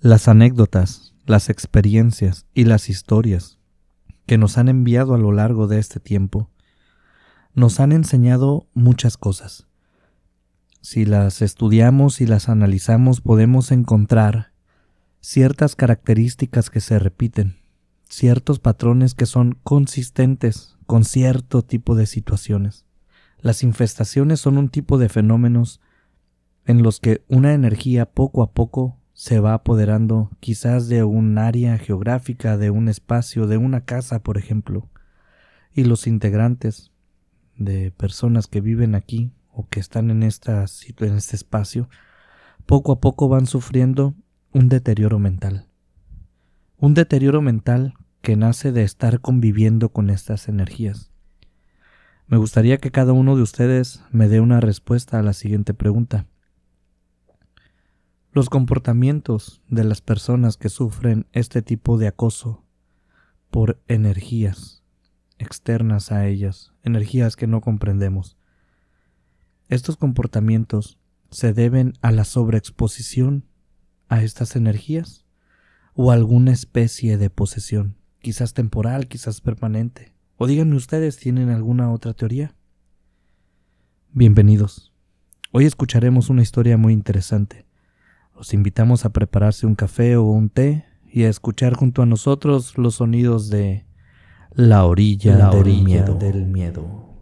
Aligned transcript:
Las 0.00 0.28
anécdotas, 0.28 1.12
las 1.26 1.50
experiencias 1.50 2.46
y 2.54 2.66
las 2.66 2.88
historias 2.88 3.58
que 4.26 4.38
nos 4.38 4.56
han 4.56 4.68
enviado 4.68 5.12
a 5.12 5.18
lo 5.18 5.32
largo 5.32 5.66
de 5.66 5.80
este 5.80 5.98
tiempo 5.98 6.48
nos 7.52 7.80
han 7.80 7.90
enseñado 7.90 8.68
muchas 8.74 9.16
cosas. 9.16 9.66
Si 10.80 11.04
las 11.04 11.42
estudiamos 11.42 12.20
y 12.20 12.26
las 12.26 12.48
analizamos 12.48 13.20
podemos 13.20 13.72
encontrar 13.72 14.52
ciertas 15.20 15.74
características 15.74 16.70
que 16.70 16.80
se 16.80 17.00
repiten, 17.00 17.56
ciertos 18.08 18.60
patrones 18.60 19.14
que 19.14 19.26
son 19.26 19.58
consistentes 19.64 20.76
con 20.86 21.04
cierto 21.04 21.62
tipo 21.62 21.96
de 21.96 22.06
situaciones. 22.06 22.84
Las 23.40 23.64
infestaciones 23.64 24.38
son 24.38 24.58
un 24.58 24.68
tipo 24.68 24.96
de 24.96 25.08
fenómenos 25.08 25.80
en 26.66 26.84
los 26.84 27.00
que 27.00 27.24
una 27.26 27.52
energía 27.52 28.06
poco 28.06 28.44
a 28.44 28.52
poco 28.52 28.97
se 29.18 29.40
va 29.40 29.52
apoderando 29.52 30.30
quizás 30.38 30.86
de 30.86 31.02
un 31.02 31.38
área 31.38 31.76
geográfica, 31.76 32.56
de 32.56 32.70
un 32.70 32.88
espacio, 32.88 33.48
de 33.48 33.56
una 33.56 33.80
casa, 33.80 34.22
por 34.22 34.38
ejemplo, 34.38 34.88
y 35.72 35.82
los 35.82 36.06
integrantes 36.06 36.92
de 37.56 37.90
personas 37.90 38.46
que 38.46 38.60
viven 38.60 38.94
aquí 38.94 39.32
o 39.50 39.66
que 39.66 39.80
están 39.80 40.12
en, 40.12 40.22
en 40.22 40.28
este 40.28 41.36
espacio, 41.36 41.88
poco 42.64 42.92
a 42.92 43.00
poco 43.00 43.28
van 43.28 43.46
sufriendo 43.46 44.14
un 44.52 44.68
deterioro 44.68 45.18
mental. 45.18 45.66
Un 46.76 46.94
deterioro 46.94 47.42
mental 47.42 47.94
que 48.22 48.36
nace 48.36 48.70
de 48.70 48.84
estar 48.84 49.20
conviviendo 49.20 49.88
con 49.88 50.10
estas 50.10 50.46
energías. 50.46 51.10
Me 52.28 52.36
gustaría 52.36 52.78
que 52.78 52.92
cada 52.92 53.12
uno 53.14 53.34
de 53.34 53.42
ustedes 53.42 54.00
me 54.12 54.28
dé 54.28 54.38
una 54.38 54.60
respuesta 54.60 55.18
a 55.18 55.22
la 55.22 55.32
siguiente 55.32 55.74
pregunta. 55.74 56.28
Los 58.38 58.50
comportamientos 58.50 59.62
de 59.68 59.82
las 59.82 60.00
personas 60.00 60.56
que 60.56 60.68
sufren 60.68 61.26
este 61.32 61.60
tipo 61.60 61.98
de 61.98 62.06
acoso 62.06 62.62
por 63.50 63.82
energías 63.88 64.84
externas 65.38 66.12
a 66.12 66.24
ellas, 66.28 66.72
energías 66.84 67.34
que 67.34 67.48
no 67.48 67.60
comprendemos. 67.60 68.38
Estos 69.68 69.96
comportamientos 69.96 71.00
se 71.32 71.52
deben 71.52 71.94
a 72.00 72.12
la 72.12 72.22
sobreexposición 72.22 73.44
a 74.08 74.22
estas 74.22 74.54
energías 74.54 75.26
o 75.94 76.12
a 76.12 76.14
alguna 76.14 76.52
especie 76.52 77.18
de 77.18 77.30
posesión, 77.30 77.96
quizás 78.20 78.54
temporal, 78.54 79.08
quizás 79.08 79.40
permanente. 79.40 80.14
O 80.36 80.46
díganme 80.46 80.76
ustedes, 80.76 81.16
¿tienen 81.16 81.48
alguna 81.48 81.90
otra 81.90 82.14
teoría? 82.14 82.54
Bienvenidos. 84.12 84.92
Hoy 85.50 85.64
escucharemos 85.64 86.30
una 86.30 86.42
historia 86.42 86.76
muy 86.76 86.92
interesante. 86.92 87.67
Los 88.38 88.54
invitamos 88.54 89.04
a 89.04 89.10
prepararse 89.10 89.66
un 89.66 89.74
café 89.74 90.16
o 90.16 90.22
un 90.22 90.48
té 90.48 90.84
y 91.10 91.24
a 91.24 91.28
escuchar 91.28 91.74
junto 91.74 92.02
a 92.02 92.06
nosotros 92.06 92.78
los 92.78 92.94
sonidos 92.94 93.50
de 93.50 93.84
la 94.52 94.84
orilla, 94.84 95.50
del, 95.50 95.82
miedo. 95.82 96.14
del 96.14 96.46
miedo. 96.46 97.16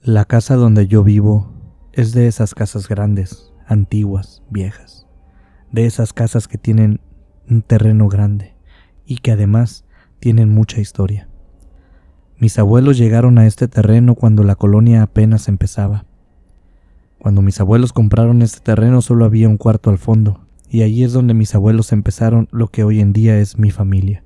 La 0.00 0.24
casa 0.24 0.56
donde 0.56 0.88
yo 0.88 1.04
vivo 1.04 1.52
es 1.92 2.12
de 2.12 2.26
esas 2.26 2.52
casas 2.52 2.88
grandes, 2.88 3.52
antiguas, 3.68 4.42
viejas, 4.50 5.06
de 5.70 5.86
esas 5.86 6.12
casas 6.12 6.48
que 6.48 6.58
tienen 6.58 7.00
un 7.48 7.62
terreno 7.62 8.08
grande 8.08 8.56
y 9.06 9.18
que 9.18 9.30
además 9.30 9.84
tienen 10.18 10.52
mucha 10.52 10.80
historia. 10.80 11.28
Mis 12.38 12.58
abuelos 12.58 12.98
llegaron 12.98 13.38
a 13.38 13.46
este 13.46 13.68
terreno 13.68 14.16
cuando 14.16 14.42
la 14.42 14.56
colonia 14.56 15.02
apenas 15.02 15.46
empezaba. 15.46 16.06
Cuando 17.22 17.40
mis 17.40 17.60
abuelos 17.60 17.92
compraron 17.92 18.42
este 18.42 18.58
terreno 18.58 19.00
solo 19.00 19.24
había 19.24 19.48
un 19.48 19.56
cuarto 19.56 19.90
al 19.90 19.98
fondo, 19.98 20.40
y 20.68 20.82
allí 20.82 21.04
es 21.04 21.12
donde 21.12 21.34
mis 21.34 21.54
abuelos 21.54 21.92
empezaron 21.92 22.48
lo 22.50 22.66
que 22.66 22.82
hoy 22.82 22.98
en 22.98 23.12
día 23.12 23.38
es 23.38 23.60
mi 23.60 23.70
familia. 23.70 24.24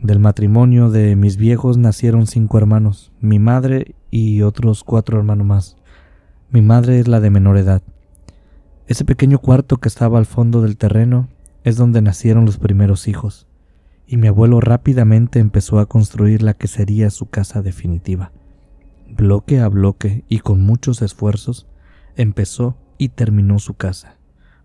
Del 0.00 0.20
matrimonio 0.20 0.90
de 0.90 1.16
mis 1.16 1.38
viejos 1.38 1.76
nacieron 1.76 2.28
cinco 2.28 2.56
hermanos, 2.56 3.10
mi 3.20 3.40
madre 3.40 3.96
y 4.12 4.42
otros 4.42 4.84
cuatro 4.84 5.18
hermanos 5.18 5.44
más. 5.44 5.76
Mi 6.50 6.62
madre 6.62 7.00
es 7.00 7.08
la 7.08 7.18
de 7.18 7.30
menor 7.30 7.56
edad. 7.56 7.82
Ese 8.86 9.04
pequeño 9.04 9.40
cuarto 9.40 9.78
que 9.78 9.88
estaba 9.88 10.18
al 10.18 10.26
fondo 10.26 10.62
del 10.62 10.76
terreno 10.76 11.26
es 11.64 11.76
donde 11.76 12.00
nacieron 12.00 12.44
los 12.44 12.58
primeros 12.58 13.08
hijos, 13.08 13.48
y 14.06 14.18
mi 14.18 14.28
abuelo 14.28 14.60
rápidamente 14.60 15.40
empezó 15.40 15.80
a 15.80 15.86
construir 15.86 16.44
la 16.44 16.54
que 16.54 16.68
sería 16.68 17.10
su 17.10 17.26
casa 17.26 17.60
definitiva 17.60 18.30
bloque 19.16 19.60
a 19.60 19.68
bloque 19.68 20.24
y 20.28 20.40
con 20.40 20.62
muchos 20.62 21.02
esfuerzos, 21.02 21.66
empezó 22.16 22.76
y 22.98 23.10
terminó 23.10 23.58
su 23.58 23.74
casa. 23.74 24.16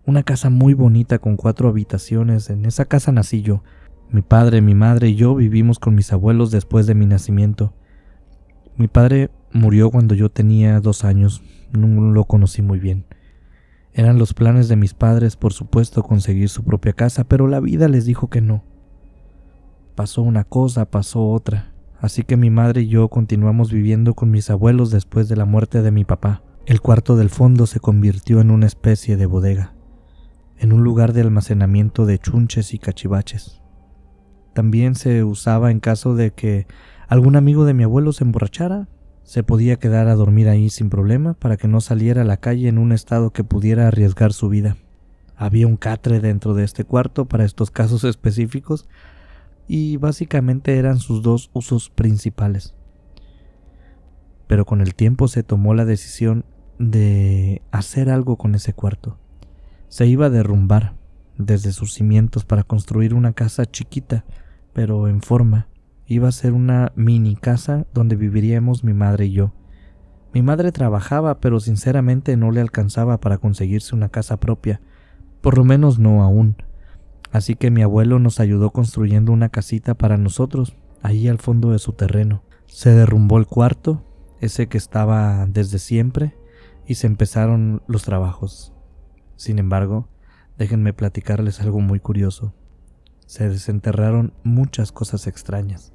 Una 0.06 0.22
casa 0.22 0.50
muy 0.50 0.74
bonita 0.74 1.18
con 1.18 1.36
cuatro 1.36 1.68
habitaciones. 1.68 2.50
En 2.50 2.64
esa 2.64 2.84
casa 2.84 3.12
nací 3.12 3.42
yo. 3.42 3.62
Mi 4.10 4.22
padre, 4.22 4.60
mi 4.60 4.74
madre 4.74 5.08
y 5.10 5.14
yo 5.14 5.34
vivimos 5.34 5.78
con 5.78 5.94
mis 5.94 6.12
abuelos 6.12 6.50
después 6.50 6.86
de 6.86 6.94
mi 6.94 7.06
nacimiento. 7.06 7.74
Mi 8.76 8.88
padre 8.88 9.30
murió 9.52 9.90
cuando 9.90 10.14
yo 10.14 10.30
tenía 10.30 10.80
dos 10.80 11.04
años. 11.04 11.42
No 11.72 12.12
lo 12.12 12.24
conocí 12.24 12.62
muy 12.62 12.78
bien. 12.78 13.04
Eran 13.92 14.18
los 14.18 14.34
planes 14.34 14.68
de 14.68 14.76
mis 14.76 14.94
padres, 14.94 15.36
por 15.36 15.52
supuesto, 15.52 16.02
conseguir 16.02 16.48
su 16.48 16.64
propia 16.64 16.92
casa, 16.92 17.24
pero 17.24 17.46
la 17.48 17.60
vida 17.60 17.88
les 17.88 18.04
dijo 18.06 18.30
que 18.30 18.40
no. 18.40 18.64
Pasó 19.94 20.22
una 20.22 20.44
cosa, 20.44 20.90
pasó 20.90 21.28
otra 21.28 21.69
así 22.00 22.22
que 22.22 22.36
mi 22.36 22.50
madre 22.50 22.82
y 22.82 22.88
yo 22.88 23.08
continuamos 23.08 23.72
viviendo 23.72 24.14
con 24.14 24.30
mis 24.30 24.50
abuelos 24.50 24.90
después 24.90 25.28
de 25.28 25.36
la 25.36 25.44
muerte 25.44 25.82
de 25.82 25.90
mi 25.90 26.04
papá. 26.04 26.42
El 26.66 26.80
cuarto 26.80 27.16
del 27.16 27.30
fondo 27.30 27.66
se 27.66 27.80
convirtió 27.80 28.40
en 28.40 28.50
una 28.50 28.66
especie 28.66 29.16
de 29.16 29.26
bodega, 29.26 29.74
en 30.58 30.72
un 30.72 30.84
lugar 30.84 31.12
de 31.12 31.22
almacenamiento 31.22 32.06
de 32.06 32.18
chunches 32.18 32.74
y 32.74 32.78
cachivaches. 32.78 33.60
También 34.52 34.94
se 34.94 35.24
usaba 35.24 35.70
en 35.70 35.80
caso 35.80 36.14
de 36.14 36.32
que 36.32 36.66
algún 37.08 37.36
amigo 37.36 37.64
de 37.64 37.74
mi 37.74 37.84
abuelo 37.84 38.12
se 38.12 38.24
emborrachara, 38.24 38.88
se 39.22 39.42
podía 39.42 39.76
quedar 39.76 40.08
a 40.08 40.14
dormir 40.14 40.48
ahí 40.48 40.70
sin 40.70 40.90
problema 40.90 41.34
para 41.34 41.56
que 41.56 41.68
no 41.68 41.80
saliera 41.80 42.22
a 42.22 42.24
la 42.24 42.38
calle 42.38 42.68
en 42.68 42.78
un 42.78 42.92
estado 42.92 43.30
que 43.30 43.44
pudiera 43.44 43.86
arriesgar 43.86 44.32
su 44.32 44.48
vida. 44.48 44.76
Había 45.36 45.66
un 45.66 45.76
catre 45.76 46.20
dentro 46.20 46.54
de 46.54 46.64
este 46.64 46.84
cuarto 46.84 47.26
para 47.26 47.44
estos 47.44 47.70
casos 47.70 48.04
específicos 48.04 48.88
y 49.72 49.98
básicamente 49.98 50.78
eran 50.78 50.98
sus 50.98 51.22
dos 51.22 51.48
usos 51.52 51.90
principales. 51.90 52.74
Pero 54.48 54.64
con 54.66 54.80
el 54.80 54.96
tiempo 54.96 55.28
se 55.28 55.44
tomó 55.44 55.74
la 55.74 55.84
decisión 55.84 56.44
de 56.80 57.62
hacer 57.70 58.10
algo 58.10 58.36
con 58.36 58.56
ese 58.56 58.72
cuarto. 58.72 59.16
Se 59.86 60.08
iba 60.08 60.26
a 60.26 60.30
derrumbar 60.30 60.96
desde 61.38 61.70
sus 61.70 61.94
cimientos 61.94 62.44
para 62.44 62.64
construir 62.64 63.14
una 63.14 63.32
casa 63.32 63.64
chiquita, 63.64 64.24
pero 64.72 65.06
en 65.06 65.22
forma. 65.22 65.68
Iba 66.04 66.26
a 66.26 66.32
ser 66.32 66.52
una 66.52 66.90
mini 66.96 67.36
casa 67.36 67.86
donde 67.94 68.16
viviríamos 68.16 68.82
mi 68.82 68.92
madre 68.92 69.26
y 69.26 69.34
yo. 69.34 69.52
Mi 70.34 70.42
madre 70.42 70.72
trabajaba, 70.72 71.38
pero 71.38 71.60
sinceramente 71.60 72.36
no 72.36 72.50
le 72.50 72.60
alcanzaba 72.60 73.20
para 73.20 73.38
conseguirse 73.38 73.94
una 73.94 74.08
casa 74.08 74.40
propia, 74.40 74.80
por 75.40 75.56
lo 75.56 75.62
menos 75.62 76.00
no 76.00 76.24
aún. 76.24 76.56
Así 77.32 77.54
que 77.54 77.70
mi 77.70 77.82
abuelo 77.82 78.18
nos 78.18 78.40
ayudó 78.40 78.70
construyendo 78.70 79.32
una 79.32 79.48
casita 79.48 79.94
para 79.94 80.16
nosotros, 80.16 80.74
ahí 81.02 81.28
al 81.28 81.38
fondo 81.38 81.70
de 81.70 81.78
su 81.78 81.92
terreno. 81.92 82.42
Se 82.66 82.90
derrumbó 82.90 83.38
el 83.38 83.46
cuarto, 83.46 84.04
ese 84.40 84.68
que 84.68 84.78
estaba 84.78 85.46
desde 85.46 85.78
siempre, 85.78 86.36
y 86.86 86.96
se 86.96 87.06
empezaron 87.06 87.82
los 87.86 88.02
trabajos. 88.02 88.72
Sin 89.36 89.58
embargo, 89.58 90.08
déjenme 90.58 90.92
platicarles 90.92 91.60
algo 91.60 91.80
muy 91.80 92.00
curioso. 92.00 92.52
Se 93.26 93.48
desenterraron 93.48 94.32
muchas 94.42 94.90
cosas 94.90 95.26
extrañas. 95.26 95.92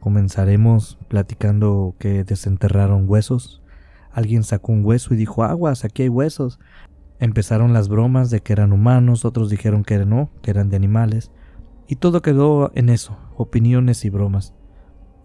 Comenzaremos 0.00 0.98
platicando 1.08 1.94
que 1.98 2.24
desenterraron 2.24 3.08
huesos. 3.08 3.62
Alguien 4.12 4.42
sacó 4.42 4.72
un 4.72 4.84
hueso 4.84 5.14
y 5.14 5.16
dijo, 5.16 5.44
aguas, 5.44 5.84
aquí 5.84 6.02
hay 6.02 6.08
huesos. 6.08 6.58
Empezaron 7.20 7.72
las 7.72 7.88
bromas 7.88 8.30
de 8.30 8.40
que 8.40 8.52
eran 8.52 8.72
humanos, 8.72 9.24
otros 9.24 9.50
dijeron 9.50 9.82
que 9.82 10.04
no, 10.04 10.30
que 10.40 10.50
eran 10.50 10.70
de 10.70 10.76
animales, 10.76 11.32
y 11.88 11.96
todo 11.96 12.22
quedó 12.22 12.70
en 12.74 12.90
eso, 12.90 13.16
opiniones 13.36 14.04
y 14.04 14.10
bromas. 14.10 14.54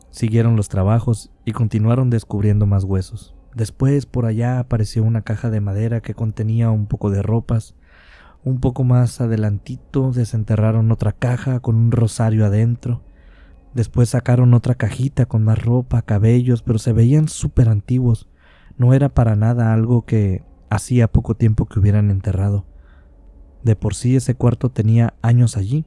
Siguieron 0.09 0.55
los 0.55 0.69
trabajos 0.69 1.31
y 1.43 1.51
continuaron 1.51 2.09
descubriendo 2.09 2.65
más 2.65 2.83
huesos. 2.83 3.35
Después 3.55 4.05
por 4.05 4.25
allá 4.25 4.59
apareció 4.59 5.03
una 5.03 5.21
caja 5.21 5.49
de 5.49 5.61
madera 5.61 6.01
que 6.01 6.13
contenía 6.13 6.71
un 6.71 6.87
poco 6.87 7.09
de 7.09 7.21
ropas. 7.21 7.75
Un 8.43 8.59
poco 8.59 8.83
más 8.83 9.21
adelantito 9.21 10.11
desenterraron 10.11 10.91
otra 10.91 11.11
caja 11.11 11.59
con 11.59 11.75
un 11.75 11.91
rosario 11.91 12.45
adentro. 12.45 13.01
Después 13.73 14.09
sacaron 14.09 14.53
otra 14.53 14.75
cajita 14.75 15.25
con 15.25 15.43
más 15.43 15.63
ropa, 15.63 16.01
cabellos, 16.01 16.61
pero 16.61 16.79
se 16.79 16.93
veían 16.93 17.27
súper 17.27 17.69
antiguos. 17.69 18.29
No 18.77 18.93
era 18.93 19.09
para 19.09 19.35
nada 19.35 19.73
algo 19.73 20.05
que 20.05 20.43
hacía 20.73 21.07
poco 21.07 21.35
tiempo 21.35 21.65
que 21.65 21.79
hubieran 21.79 22.09
enterrado. 22.09 22.65
De 23.63 23.75
por 23.75 23.93
sí 23.95 24.15
ese 24.15 24.35
cuarto 24.35 24.69
tenía 24.71 25.13
años 25.21 25.55
allí, 25.55 25.85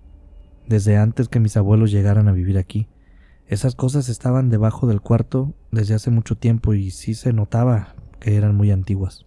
desde 0.68 0.96
antes 0.96 1.28
que 1.28 1.40
mis 1.40 1.56
abuelos 1.56 1.90
llegaran 1.90 2.28
a 2.28 2.32
vivir 2.32 2.56
aquí. 2.56 2.88
Esas 3.48 3.74
cosas 3.74 4.08
estaban 4.08 4.48
debajo 4.48 4.86
del 4.86 5.00
cuarto 5.00 5.54
desde 5.70 5.94
hace 5.94 6.10
mucho 6.10 6.36
tiempo 6.36 6.74
y 6.74 6.90
sí 6.90 7.14
se 7.14 7.32
notaba 7.32 7.94
que 8.20 8.36
eran 8.36 8.54
muy 8.56 8.70
antiguas. 8.70 9.26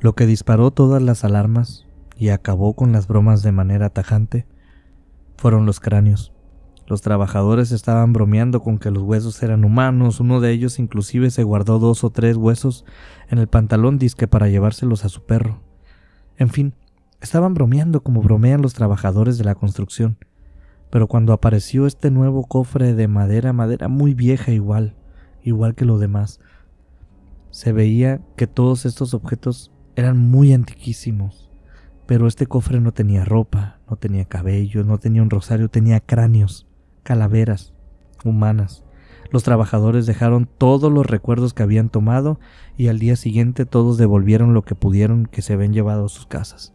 Lo 0.00 0.14
que 0.14 0.26
disparó 0.26 0.70
todas 0.70 1.02
las 1.02 1.24
alarmas 1.24 1.86
y 2.16 2.28
acabó 2.28 2.74
con 2.74 2.92
las 2.92 3.08
bromas 3.08 3.42
de 3.42 3.52
manera 3.52 3.90
tajante 3.90 4.46
fueron 5.36 5.66
los 5.66 5.80
cráneos. 5.80 6.33
Los 6.86 7.00
trabajadores 7.00 7.72
estaban 7.72 8.12
bromeando 8.12 8.60
con 8.60 8.78
que 8.78 8.90
los 8.90 9.02
huesos 9.02 9.42
eran 9.42 9.64
humanos, 9.64 10.20
uno 10.20 10.40
de 10.40 10.52
ellos 10.52 10.78
inclusive 10.78 11.30
se 11.30 11.42
guardó 11.42 11.78
dos 11.78 12.04
o 12.04 12.10
tres 12.10 12.36
huesos 12.36 12.84
en 13.30 13.38
el 13.38 13.48
pantalón 13.48 13.98
disque 13.98 14.28
para 14.28 14.48
llevárselos 14.48 15.04
a 15.06 15.08
su 15.08 15.24
perro. 15.24 15.62
En 16.36 16.50
fin, 16.50 16.74
estaban 17.22 17.54
bromeando 17.54 18.02
como 18.02 18.20
bromean 18.20 18.60
los 18.60 18.74
trabajadores 18.74 19.38
de 19.38 19.44
la 19.44 19.54
construcción. 19.54 20.18
Pero 20.90 21.08
cuando 21.08 21.32
apareció 21.32 21.86
este 21.86 22.10
nuevo 22.10 22.44
cofre 22.44 22.92
de 22.92 23.08
madera, 23.08 23.54
madera 23.54 23.88
muy 23.88 24.12
vieja 24.12 24.52
igual, 24.52 24.94
igual 25.42 25.74
que 25.74 25.86
lo 25.86 25.98
demás, 25.98 26.38
se 27.50 27.72
veía 27.72 28.20
que 28.36 28.46
todos 28.46 28.84
estos 28.84 29.14
objetos 29.14 29.72
eran 29.96 30.18
muy 30.18 30.52
antiquísimos. 30.52 31.50
Pero 32.06 32.26
este 32.26 32.46
cofre 32.46 32.78
no 32.80 32.92
tenía 32.92 33.24
ropa, 33.24 33.80
no 33.88 33.96
tenía 33.96 34.26
cabello, 34.26 34.84
no 34.84 34.98
tenía 34.98 35.22
un 35.22 35.30
rosario, 35.30 35.70
tenía 35.70 36.00
cráneos 36.00 36.68
calaveras 37.04 37.72
humanas. 38.24 38.82
Los 39.30 39.42
trabajadores 39.42 40.06
dejaron 40.06 40.48
todos 40.58 40.92
los 40.92 41.06
recuerdos 41.06 41.54
que 41.54 41.62
habían 41.62 41.88
tomado 41.88 42.38
y 42.76 42.88
al 42.88 42.98
día 42.98 43.16
siguiente 43.16 43.66
todos 43.66 43.96
devolvieron 43.98 44.54
lo 44.54 44.62
que 44.62 44.74
pudieron 44.74 45.26
que 45.26 45.42
se 45.42 45.52
habían 45.52 45.72
llevado 45.72 46.06
a 46.06 46.08
sus 46.08 46.26
casas. 46.26 46.72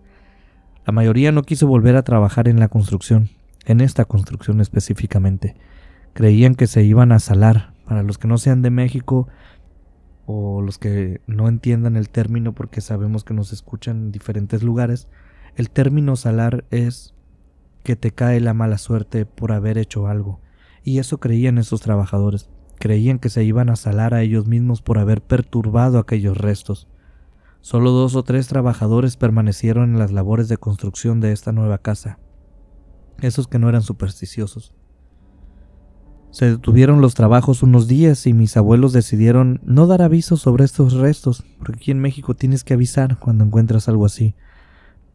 La 0.86 0.94
mayoría 0.94 1.32
no 1.32 1.44
quiso 1.44 1.68
volver 1.68 1.96
a 1.96 2.04
trabajar 2.04 2.48
en 2.48 2.60
la 2.60 2.68
construcción, 2.68 3.30
en 3.66 3.82
esta 3.82 4.06
construcción 4.06 4.62
específicamente. 4.62 5.56
Creían 6.14 6.56
que 6.56 6.68
se 6.68 6.84
iban 6.84 7.12
a 7.12 7.20
salar. 7.20 7.74
Para 7.86 8.04
los 8.04 8.18
que 8.18 8.28
no 8.28 8.38
sean 8.38 8.62
de 8.62 8.70
México 8.70 9.28
o 10.26 10.62
los 10.62 10.78
que 10.78 11.22
no 11.26 11.48
entiendan 11.48 11.96
el 11.96 12.10
término 12.10 12.54
porque 12.54 12.82
sabemos 12.82 13.24
que 13.24 13.34
nos 13.34 13.52
escuchan 13.52 13.98
en 13.98 14.12
diferentes 14.12 14.64
lugares, 14.64 15.08
el 15.56 15.70
término 15.70 16.16
salar 16.16 16.66
es 16.72 17.16
que 17.90 17.96
te 17.96 18.12
cae 18.12 18.40
la 18.40 18.54
mala 18.54 18.78
suerte 18.78 19.26
por 19.26 19.52
haber 19.52 19.80
hecho 19.80 20.06
algo. 20.06 20.42
Y 20.84 21.00
eso 21.00 21.20
creían 21.20 21.58
esos 21.58 21.82
trabajadores. 21.82 22.48
Creían 22.78 23.18
que 23.18 23.32
se 23.32 23.44
iban 23.44 23.72
a 23.72 23.76
salar 23.76 24.14
a 24.14 24.22
ellos 24.22 24.46
mismos 24.46 24.84
por 24.84 25.00
haber 25.00 25.24
perturbado 25.24 25.98
aquellos 25.98 26.38
restos. 26.38 26.88
Solo 27.62 27.90
dos 27.90 28.16
o 28.16 28.22
tres 28.22 28.48
trabajadores 28.48 29.18
permanecieron 29.18 29.94
en 29.94 29.98
las 29.98 30.12
labores 30.12 30.48
de 30.50 30.58
construcción 30.58 31.20
de 31.20 31.32
esta 31.32 31.52
nueva 31.52 31.80
casa. 31.80 32.20
Esos 33.22 33.48
que 33.48 33.58
no 33.58 33.70
eran 33.70 33.82
supersticiosos. 33.82 34.76
Se 36.30 36.46
detuvieron 36.46 37.02
los 37.02 37.16
trabajos 37.16 37.64
unos 37.64 37.88
días 37.88 38.28
y 38.28 38.34
mis 38.34 38.56
abuelos 38.56 38.94
decidieron 38.94 39.62
no 39.64 39.88
dar 39.88 40.04
aviso 40.04 40.38
sobre 40.38 40.64
estos 40.64 40.94
restos, 40.94 41.44
porque 41.58 41.78
aquí 41.78 41.90
en 41.90 42.02
México 42.02 42.36
tienes 42.36 42.64
que 42.64 42.76
avisar 42.76 43.18
cuando 43.18 43.46
encuentras 43.46 43.90
algo 43.90 44.06
así 44.06 44.36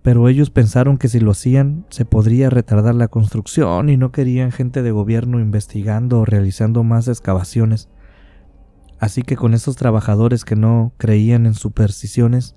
pero 0.05 0.29
ellos 0.29 0.51
pensaron 0.51 0.99
que 0.99 1.09
si 1.09 1.19
lo 1.19 1.31
hacían 1.31 1.87
se 1.89 2.05
podría 2.05 2.51
retardar 2.51 2.95
la 2.95 3.09
construcción 3.09 3.89
y 3.89 3.97
no 3.97 4.13
querían 4.13 4.53
gente 4.53 4.83
de 4.83 4.91
gobierno 4.91 5.41
investigando 5.41 6.21
o 6.21 6.25
realizando 6.27 6.85
más 6.85 7.09
excavaciones. 7.09 7.89
Así 9.01 9.23
que 9.23 9.35
con 9.35 9.55
esos 9.55 9.77
trabajadores 9.77 10.45
que 10.45 10.57
no 10.57 10.93
creían 10.99 11.47
en 11.47 11.55
supersticiones, 11.55 12.55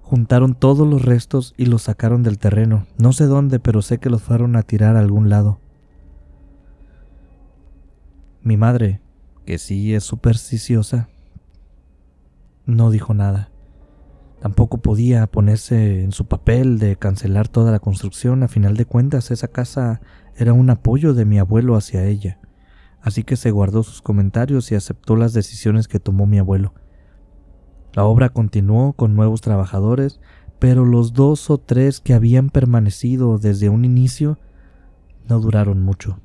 juntaron 0.00 0.54
todos 0.54 0.88
los 0.88 1.04
restos 1.04 1.52
y 1.58 1.66
los 1.66 1.82
sacaron 1.82 2.22
del 2.22 2.38
terreno. 2.38 2.86
No 2.96 3.12
sé 3.12 3.26
dónde, 3.26 3.60
pero 3.60 3.82
sé 3.82 3.98
que 3.98 4.08
los 4.08 4.22
fueron 4.22 4.56
a 4.56 4.62
tirar 4.62 4.96
a 4.96 5.00
algún 5.00 5.28
lado. 5.28 5.60
Mi 8.42 8.56
madre, 8.56 9.02
que 9.44 9.58
sí 9.58 9.94
es 9.94 10.02
supersticiosa, 10.02 11.10
no 12.64 12.90
dijo 12.90 13.12
nada. 13.12 13.50
Tampoco 14.40 14.78
podía 14.78 15.26
ponerse 15.26 16.02
en 16.02 16.12
su 16.12 16.26
papel 16.26 16.78
de 16.78 16.96
cancelar 16.96 17.48
toda 17.48 17.72
la 17.72 17.78
construcción. 17.78 18.42
A 18.42 18.48
final 18.48 18.76
de 18.76 18.84
cuentas, 18.84 19.30
esa 19.30 19.48
casa 19.48 20.00
era 20.36 20.52
un 20.52 20.68
apoyo 20.70 21.14
de 21.14 21.24
mi 21.24 21.38
abuelo 21.38 21.74
hacia 21.74 22.04
ella. 22.04 22.38
Así 23.00 23.22
que 23.22 23.36
se 23.36 23.50
guardó 23.50 23.82
sus 23.82 24.02
comentarios 24.02 24.70
y 24.70 24.74
aceptó 24.74 25.16
las 25.16 25.32
decisiones 25.32 25.88
que 25.88 26.00
tomó 26.00 26.26
mi 26.26 26.38
abuelo. 26.38 26.74
La 27.94 28.04
obra 28.04 28.28
continuó 28.28 28.92
con 28.92 29.16
nuevos 29.16 29.40
trabajadores, 29.40 30.20
pero 30.58 30.84
los 30.84 31.14
dos 31.14 31.48
o 31.50 31.58
tres 31.58 32.00
que 32.00 32.14
habían 32.14 32.50
permanecido 32.50 33.38
desde 33.38 33.68
un 33.70 33.84
inicio 33.84 34.38
no 35.28 35.40
duraron 35.40 35.82
mucho. 35.82 36.20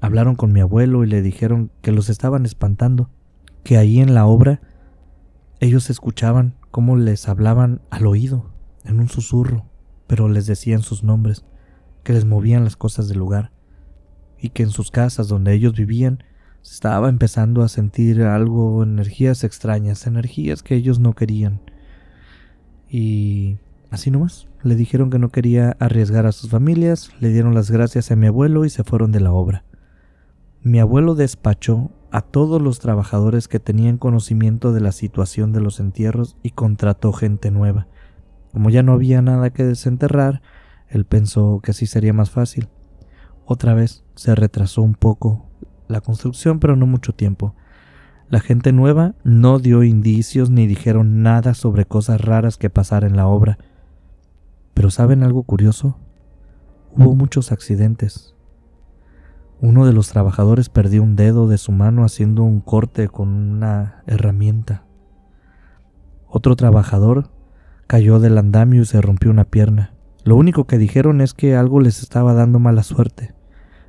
Hablaron 0.00 0.34
con 0.34 0.52
mi 0.52 0.60
abuelo 0.60 1.04
y 1.04 1.06
le 1.06 1.22
dijeron 1.22 1.70
que 1.82 1.92
los 1.92 2.08
estaban 2.08 2.44
espantando, 2.44 3.10
que 3.62 3.78
ahí 3.78 4.00
en 4.00 4.14
la 4.14 4.26
obra 4.26 4.60
ellos 5.60 5.88
escuchaban 5.88 6.54
cómo 6.74 6.96
les 6.96 7.28
hablaban 7.28 7.82
al 7.88 8.04
oído, 8.04 8.50
en 8.84 8.98
un 8.98 9.08
susurro, 9.08 9.64
pero 10.08 10.28
les 10.28 10.46
decían 10.46 10.82
sus 10.82 11.04
nombres, 11.04 11.44
que 12.02 12.12
les 12.12 12.24
movían 12.24 12.64
las 12.64 12.74
cosas 12.74 13.06
del 13.06 13.20
lugar, 13.20 13.52
y 14.40 14.48
que 14.48 14.64
en 14.64 14.70
sus 14.70 14.90
casas 14.90 15.28
donde 15.28 15.52
ellos 15.52 15.74
vivían 15.74 16.24
se 16.62 16.74
estaba 16.74 17.08
empezando 17.10 17.62
a 17.62 17.68
sentir 17.68 18.22
algo, 18.22 18.82
energías 18.82 19.44
extrañas, 19.44 20.08
energías 20.08 20.64
que 20.64 20.74
ellos 20.74 20.98
no 20.98 21.12
querían. 21.12 21.60
Y 22.88 23.58
así 23.92 24.10
nomás, 24.10 24.48
le 24.64 24.74
dijeron 24.74 25.10
que 25.10 25.20
no 25.20 25.28
quería 25.28 25.76
arriesgar 25.78 26.26
a 26.26 26.32
sus 26.32 26.50
familias, 26.50 27.12
le 27.20 27.28
dieron 27.28 27.54
las 27.54 27.70
gracias 27.70 28.10
a 28.10 28.16
mi 28.16 28.26
abuelo 28.26 28.64
y 28.64 28.70
se 28.70 28.82
fueron 28.82 29.12
de 29.12 29.20
la 29.20 29.30
obra. 29.30 29.64
Mi 30.60 30.80
abuelo 30.80 31.14
despachó 31.14 31.92
a 32.14 32.20
todos 32.20 32.62
los 32.62 32.78
trabajadores 32.78 33.48
que 33.48 33.58
tenían 33.58 33.98
conocimiento 33.98 34.72
de 34.72 34.80
la 34.80 34.92
situación 34.92 35.52
de 35.52 35.60
los 35.60 35.80
entierros 35.80 36.36
y 36.44 36.50
contrató 36.50 37.12
gente 37.12 37.50
nueva. 37.50 37.88
Como 38.52 38.70
ya 38.70 38.84
no 38.84 38.92
había 38.92 39.20
nada 39.20 39.50
que 39.50 39.64
desenterrar, 39.64 40.40
él 40.88 41.06
pensó 41.06 41.58
que 41.60 41.72
así 41.72 41.86
sería 41.86 42.12
más 42.12 42.30
fácil. 42.30 42.68
Otra 43.46 43.74
vez 43.74 44.04
se 44.14 44.36
retrasó 44.36 44.82
un 44.82 44.94
poco 44.94 45.48
la 45.88 46.02
construcción, 46.02 46.60
pero 46.60 46.76
no 46.76 46.86
mucho 46.86 47.16
tiempo. 47.16 47.56
La 48.28 48.38
gente 48.38 48.70
nueva 48.70 49.16
no 49.24 49.58
dio 49.58 49.82
indicios 49.82 50.50
ni 50.50 50.68
dijeron 50.68 51.24
nada 51.24 51.52
sobre 51.52 51.84
cosas 51.84 52.20
raras 52.20 52.58
que 52.58 52.70
pasaran 52.70 53.10
en 53.10 53.16
la 53.16 53.26
obra. 53.26 53.58
Pero 54.72 54.92
¿saben 54.92 55.24
algo 55.24 55.42
curioso? 55.42 55.98
Hubo 56.92 57.16
muchos 57.16 57.50
accidentes, 57.50 58.33
uno 59.64 59.86
de 59.86 59.94
los 59.94 60.10
trabajadores 60.10 60.68
perdió 60.68 61.02
un 61.02 61.16
dedo 61.16 61.48
de 61.48 61.56
su 61.56 61.72
mano 61.72 62.04
haciendo 62.04 62.42
un 62.42 62.60
corte 62.60 63.08
con 63.08 63.28
una 63.28 64.02
herramienta. 64.06 64.84
Otro 66.28 66.54
trabajador 66.54 67.30
cayó 67.86 68.20
del 68.20 68.36
andamio 68.36 68.82
y 68.82 68.84
se 68.84 69.00
rompió 69.00 69.30
una 69.30 69.44
pierna. 69.44 69.94
Lo 70.22 70.36
único 70.36 70.66
que 70.66 70.76
dijeron 70.76 71.22
es 71.22 71.32
que 71.32 71.56
algo 71.56 71.80
les 71.80 72.02
estaba 72.02 72.34
dando 72.34 72.58
mala 72.58 72.82
suerte, 72.82 73.32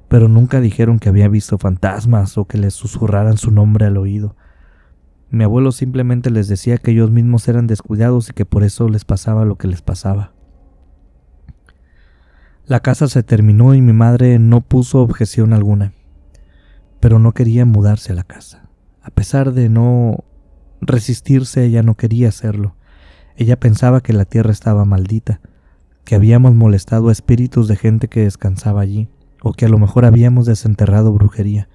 pero 0.08 0.30
nunca 0.30 0.62
dijeron 0.62 0.98
que 0.98 1.10
había 1.10 1.28
visto 1.28 1.58
fantasmas 1.58 2.38
o 2.38 2.46
que 2.46 2.58
les 2.58 2.74
susurraran 2.74 3.36
su 3.36 3.52
nombre 3.52 3.86
al 3.86 3.98
oído. 3.98 4.38
Mi 5.30 5.44
abuelo 5.44 5.74
simplemente 5.74 6.32
les 6.32 6.48
decía 6.48 6.78
que 6.78 6.92
ellos 6.92 7.12
mismos 7.12 7.50
eran 7.50 7.68
descuidados 7.68 8.30
y 8.30 8.34
que 8.34 8.46
por 8.46 8.64
eso 8.64 8.88
les 8.88 9.04
pasaba 9.04 9.44
lo 9.44 9.58
que 9.58 9.68
les 9.68 9.82
pasaba. 9.82 10.35
La 12.68 12.80
casa 12.80 13.08
se 13.08 13.22
terminó 13.22 13.76
y 13.76 13.82
mi 13.82 13.94
madre 13.94 14.40
no 14.40 14.62
puso 14.62 15.00
objeción 15.04 15.54
alguna, 15.54 15.94
pero 17.00 17.20
no 17.20 17.32
quería 17.32 17.64
mudarse 17.64 18.12
a 18.12 18.16
la 18.16 18.24
casa. 18.24 18.70
A 19.04 19.12
pesar 19.12 19.54
de 19.54 19.70
no 19.70 20.24
resistirse, 20.82 21.64
ella 21.64 21.84
no 21.84 21.94
quería 21.94 22.30
hacerlo. 22.30 22.76
Ella 23.36 23.60
pensaba 23.60 24.02
que 24.02 24.14
la 24.14 24.26
tierra 24.26 24.52
estaba 24.52 24.84
maldita, 24.84 25.42
que 26.06 26.16
habíamos 26.16 26.56
molestado 26.56 27.10
a 27.10 27.12
espíritus 27.12 27.68
de 27.68 27.76
gente 27.76 28.08
que 28.08 28.24
descansaba 28.24 28.82
allí, 28.82 29.10
o 29.44 29.54
que 29.54 29.66
a 29.66 29.70
lo 29.70 29.78
mejor 29.78 30.04
habíamos 30.04 30.48
desenterrado 30.48 31.14
brujería. 31.14 31.70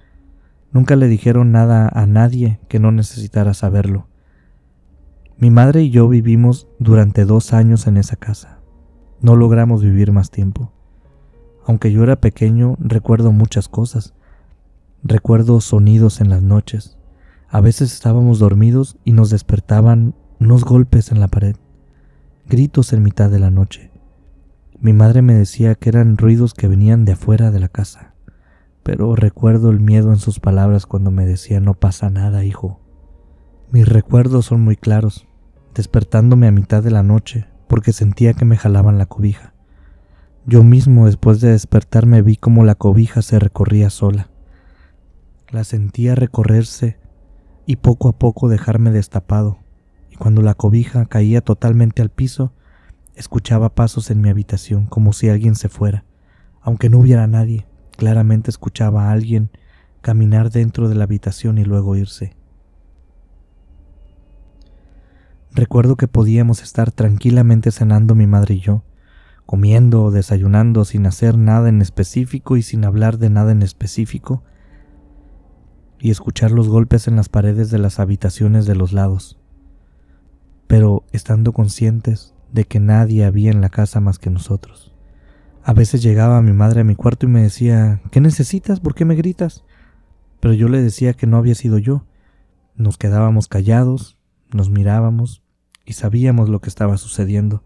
Nunca 0.73 0.97
le 0.97 1.07
dijeron 1.07 1.53
nada 1.53 1.87
a 1.87 2.05
nadie 2.05 2.59
que 2.67 2.79
no 2.79 2.91
necesitara 2.91 3.53
saberlo. 3.53 4.07
Mi 5.37 5.51
madre 5.51 5.83
y 5.83 5.89
yo 5.89 6.09
vivimos 6.09 6.67
durante 6.79 7.23
dos 7.23 7.53
años 7.53 7.87
en 7.87 7.95
esa 7.95 8.17
casa. 8.17 8.59
No 9.21 9.37
logramos 9.37 9.81
vivir 9.81 10.11
más 10.11 10.31
tiempo. 10.31 10.73
Aunque 11.71 11.93
yo 11.93 12.03
era 12.03 12.19
pequeño, 12.19 12.75
recuerdo 12.81 13.31
muchas 13.31 13.69
cosas. 13.69 14.13
Recuerdo 15.03 15.61
sonidos 15.61 16.19
en 16.19 16.29
las 16.29 16.41
noches. 16.41 16.97
A 17.47 17.61
veces 17.61 17.93
estábamos 17.93 18.39
dormidos 18.39 18.97
y 19.05 19.13
nos 19.13 19.29
despertaban 19.29 20.13
unos 20.41 20.65
golpes 20.65 21.13
en 21.13 21.21
la 21.21 21.29
pared, 21.29 21.55
gritos 22.45 22.91
en 22.91 23.03
mitad 23.03 23.29
de 23.29 23.39
la 23.39 23.51
noche. 23.51 23.89
Mi 24.81 24.91
madre 24.91 25.21
me 25.21 25.33
decía 25.33 25.75
que 25.75 25.87
eran 25.87 26.17
ruidos 26.17 26.53
que 26.53 26.67
venían 26.67 27.05
de 27.05 27.13
afuera 27.13 27.51
de 27.51 27.61
la 27.61 27.69
casa, 27.69 28.15
pero 28.83 29.15
recuerdo 29.15 29.69
el 29.69 29.79
miedo 29.79 30.11
en 30.11 30.19
sus 30.19 30.41
palabras 30.41 30.85
cuando 30.85 31.09
me 31.09 31.25
decía 31.25 31.61
no 31.61 31.73
pasa 31.73 32.09
nada, 32.09 32.43
hijo. 32.43 32.81
Mis 33.71 33.87
recuerdos 33.87 34.47
son 34.47 34.59
muy 34.59 34.75
claros, 34.75 35.25
despertándome 35.73 36.47
a 36.47 36.51
mitad 36.51 36.83
de 36.83 36.91
la 36.91 37.01
noche 37.01 37.47
porque 37.69 37.93
sentía 37.93 38.33
que 38.33 38.43
me 38.43 38.57
jalaban 38.57 38.97
la 38.97 39.05
cobija. 39.05 39.50
Yo 40.51 40.65
mismo 40.65 41.05
después 41.05 41.39
de 41.39 41.51
despertarme 41.51 42.21
vi 42.21 42.35
como 42.35 42.65
la 42.65 42.75
cobija 42.75 43.21
se 43.21 43.39
recorría 43.39 43.89
sola. 43.89 44.27
La 45.49 45.63
sentía 45.63 46.13
recorrerse 46.13 46.97
y 47.65 47.77
poco 47.77 48.09
a 48.09 48.19
poco 48.19 48.49
dejarme 48.49 48.91
destapado, 48.91 49.59
y 50.09 50.17
cuando 50.17 50.41
la 50.41 50.53
cobija 50.53 51.05
caía 51.05 51.39
totalmente 51.39 52.01
al 52.01 52.09
piso, 52.09 52.51
escuchaba 53.15 53.75
pasos 53.75 54.11
en 54.11 54.19
mi 54.19 54.27
habitación 54.27 54.87
como 54.87 55.13
si 55.13 55.29
alguien 55.29 55.55
se 55.55 55.69
fuera. 55.69 56.03
Aunque 56.59 56.89
no 56.89 56.99
hubiera 56.99 57.27
nadie, 57.27 57.65
claramente 57.95 58.49
escuchaba 58.49 59.05
a 59.05 59.13
alguien 59.13 59.51
caminar 60.01 60.51
dentro 60.51 60.89
de 60.89 60.95
la 60.95 61.05
habitación 61.05 61.59
y 61.59 61.63
luego 61.63 61.95
irse. 61.95 62.35
Recuerdo 65.53 65.95
que 65.95 66.09
podíamos 66.09 66.61
estar 66.61 66.91
tranquilamente 66.91 67.71
cenando 67.71 68.15
mi 68.15 68.27
madre 68.27 68.55
y 68.55 68.59
yo, 68.59 68.83
comiendo 69.45 70.03
o 70.03 70.11
desayunando 70.11 70.85
sin 70.85 71.05
hacer 71.05 71.37
nada 71.37 71.69
en 71.69 71.81
específico 71.81 72.57
y 72.57 72.61
sin 72.61 72.85
hablar 72.85 73.17
de 73.17 73.29
nada 73.29 73.51
en 73.51 73.63
específico, 73.63 74.43
y 75.99 76.09
escuchar 76.09 76.51
los 76.51 76.67
golpes 76.67 77.07
en 77.07 77.15
las 77.15 77.29
paredes 77.29 77.69
de 77.69 77.77
las 77.77 77.99
habitaciones 77.99 78.65
de 78.65 78.75
los 78.75 78.91
lados, 78.91 79.39
pero 80.67 81.03
estando 81.11 81.53
conscientes 81.53 82.33
de 82.51 82.65
que 82.65 82.79
nadie 82.79 83.23
había 83.23 83.51
en 83.51 83.61
la 83.61 83.69
casa 83.69 83.99
más 83.99 84.17
que 84.17 84.31
nosotros. 84.31 84.95
A 85.63 85.73
veces 85.73 86.01
llegaba 86.01 86.41
mi 86.41 86.53
madre 86.53 86.81
a 86.81 86.83
mi 86.83 86.95
cuarto 86.95 87.27
y 87.27 87.29
me 87.29 87.43
decía, 87.43 88.01
¿qué 88.09 88.19
necesitas? 88.19 88.79
¿Por 88.79 88.95
qué 88.95 89.05
me 89.05 89.15
gritas? 89.15 89.63
Pero 90.39 90.55
yo 90.55 90.67
le 90.67 90.81
decía 90.81 91.13
que 91.13 91.27
no 91.27 91.37
había 91.37 91.53
sido 91.53 91.77
yo. 91.77 92.05
Nos 92.75 92.97
quedábamos 92.97 93.47
callados, 93.47 94.17
nos 94.51 94.71
mirábamos 94.71 95.43
y 95.85 95.93
sabíamos 95.93 96.49
lo 96.49 96.61
que 96.61 96.69
estaba 96.69 96.97
sucediendo, 96.97 97.63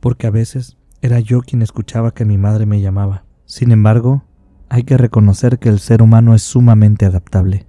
porque 0.00 0.26
a 0.26 0.30
veces 0.30 0.76
era 1.02 1.18
yo 1.18 1.40
quien 1.40 1.62
escuchaba 1.62 2.14
que 2.14 2.24
mi 2.24 2.38
madre 2.38 2.64
me 2.64 2.80
llamaba. 2.80 3.24
Sin 3.44 3.72
embargo, 3.72 4.22
hay 4.68 4.84
que 4.84 4.96
reconocer 4.96 5.58
que 5.58 5.68
el 5.68 5.80
ser 5.80 6.00
humano 6.00 6.32
es 6.32 6.42
sumamente 6.44 7.04
adaptable. 7.04 7.66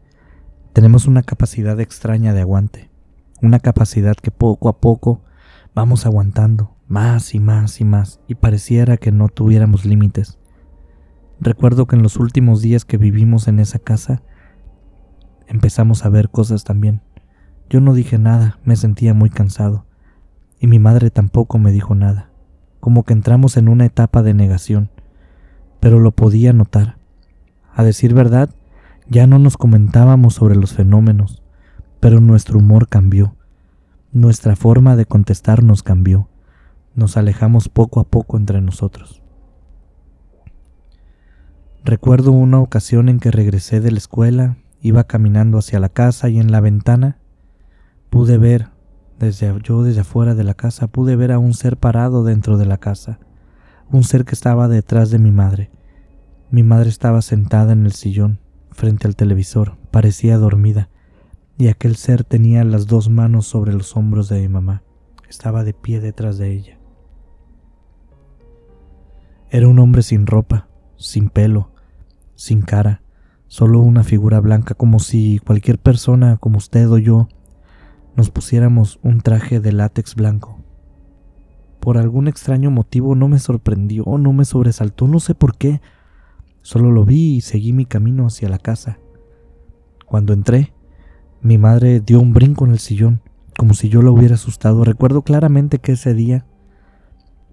Tenemos 0.72 1.08
una 1.08 1.24
capacidad 1.24 1.80
extraña 1.80 2.34
de 2.34 2.42
aguante, 2.42 2.92
una 3.42 3.60
capacidad 3.60 4.16
que 4.16 4.30
poco 4.30 4.70
a 4.70 4.80
poco 4.80 5.24
vamos 5.74 6.06
aguantando, 6.06 6.78
más 6.88 7.34
y 7.34 7.40
más 7.40 7.82
y 7.82 7.86
más, 7.86 8.22
y 8.28 8.36
pareciera 8.36 8.98
que 8.98 9.12
no 9.12 9.30
tuviéramos 9.30 9.84
límites. 9.84 10.38
Recuerdo 11.40 11.88
que 11.88 11.96
en 11.96 12.04
los 12.04 12.18
últimos 12.18 12.62
días 12.62 12.86
que 12.86 12.98
vivimos 12.98 13.48
en 13.48 13.60
esa 13.60 13.80
casa, 13.80 14.22
empezamos 15.48 16.06
a 16.06 16.10
ver 16.10 16.30
cosas 16.30 16.64
también. 16.64 17.02
Yo 17.68 17.82
no 17.82 17.96
dije 17.96 18.20
nada, 18.20 18.60
me 18.64 18.76
sentía 18.76 19.16
muy 19.16 19.32
cansado, 19.32 19.88
y 20.60 20.68
mi 20.68 20.78
madre 20.78 21.10
tampoco 21.10 21.58
me 21.58 21.72
dijo 21.72 21.96
nada, 21.96 22.30
como 22.84 23.04
que 23.04 23.14
entramos 23.14 23.56
en 23.56 23.70
una 23.70 23.86
etapa 23.86 24.24
de 24.24 24.34
negación 24.34 24.90
pero 25.84 26.00
lo 26.00 26.12
podía 26.12 26.54
notar. 26.54 26.96
A 27.76 27.84
decir 27.84 28.14
verdad, 28.14 28.50
ya 29.10 29.28
no 29.28 29.38
nos 29.38 29.58
comentábamos 29.58 30.34
sobre 30.34 30.56
los 30.56 30.72
fenómenos, 30.72 31.44
pero 32.00 32.22
nuestro 32.22 32.60
humor 32.60 32.88
cambió, 32.88 33.36
nuestra 34.14 34.56
forma 34.56 34.96
de 34.96 35.06
contestarnos 35.06 35.84
cambió, 35.84 36.30
nos 36.96 37.18
alejamos 37.18 37.68
poco 37.68 38.00
a 38.00 38.06
poco 38.06 38.38
entre 38.38 38.62
nosotros. 38.62 39.22
Recuerdo 41.84 42.32
una 42.32 42.62
ocasión 42.62 43.10
en 43.10 43.20
que 43.20 43.32
regresé 43.32 43.82
de 43.82 43.92
la 43.92 43.98
escuela, 43.98 44.56
iba 44.80 45.04
caminando 45.04 45.58
hacia 45.58 45.82
la 45.82 45.90
casa 45.90 46.30
y 46.30 46.40
en 46.40 46.50
la 46.50 46.62
ventana 46.62 47.18
pude 48.10 48.38
ver, 48.38 48.70
desde 49.20 49.54
yo 49.64 49.84
desde 49.84 50.02
afuera 50.02 50.36
de 50.36 50.44
la 50.44 50.54
casa, 50.54 50.88
pude 50.88 51.16
ver 51.16 51.32
a 51.32 51.40
un 51.40 51.54
ser 51.54 51.78
parado 51.78 52.24
dentro 52.24 52.58
de 52.58 52.66
la 52.66 52.78
casa 52.78 53.20
un 53.94 54.04
ser 54.04 54.26
que 54.26 54.34
estaba 54.34 54.68
detrás 54.68 55.12
de 55.12 55.20
mi 55.20 55.32
madre. 55.32 55.70
Mi 56.50 56.64
madre 56.64 56.90
estaba 56.90 57.22
sentada 57.22 57.74
en 57.74 57.86
el 57.86 57.94
sillón, 57.94 58.40
frente 58.72 59.08
al 59.08 59.16
televisor, 59.16 59.78
parecía 59.92 60.38
dormida, 60.38 60.90
y 61.58 61.68
aquel 61.68 61.96
ser 61.96 62.24
tenía 62.24 62.64
las 62.64 62.88
dos 62.88 63.10
manos 63.10 63.46
sobre 63.46 63.72
los 63.74 63.96
hombros 63.96 64.30
de 64.30 64.42
mi 64.42 64.48
mamá. 64.48 64.82
Estaba 65.30 65.64
de 65.64 65.74
pie 65.74 66.00
detrás 66.00 66.40
de 66.40 66.52
ella. 66.52 66.80
Era 69.52 69.68
un 69.68 69.78
hombre 69.78 70.02
sin 70.02 70.26
ropa, 70.26 70.68
sin 70.98 71.30
pelo, 71.30 71.72
sin 72.34 72.62
cara, 72.64 73.04
solo 73.48 73.80
una 73.80 74.04
figura 74.04 74.40
blanca, 74.40 74.74
como 74.74 75.00
si 75.00 75.38
cualquier 75.38 75.78
persona 75.78 76.38
como 76.38 76.58
usted 76.58 76.90
o 76.90 76.98
yo 76.98 77.28
nos 78.16 78.30
pusiéramos 78.30 79.00
un 79.04 79.22
traje 79.22 79.60
de 79.60 79.72
látex 79.72 80.16
blanco 80.16 80.64
por 81.84 81.98
algún 81.98 82.30
extraño 82.30 82.72
motivo 82.72 83.14
no 83.14 83.28
me 83.28 83.40
sorprendió, 83.40 84.06
no 84.18 84.32
me 84.32 84.46
sobresaltó, 84.46 85.06
no 85.06 85.20
sé 85.20 85.36
por 85.36 85.58
qué. 85.58 85.82
Solo 86.62 86.92
lo 86.92 87.04
vi 87.04 87.36
y 87.36 87.42
seguí 87.42 87.74
mi 87.74 87.86
camino 87.86 88.26
hacia 88.26 88.48
la 88.48 88.58
casa. 88.58 89.00
Cuando 90.06 90.32
entré, 90.32 90.72
mi 91.42 91.58
madre 91.58 92.00
dio 92.00 92.22
un 92.22 92.32
brinco 92.32 92.64
en 92.64 92.72
el 92.72 92.80
sillón, 92.80 93.20
como 93.58 93.74
si 93.74 93.90
yo 93.90 94.02
la 94.02 94.12
hubiera 94.12 94.36
asustado. 94.36 94.86
Recuerdo 94.86 95.24
claramente 95.24 95.80
que 95.80 95.92
ese 95.92 96.14
día 96.14 96.46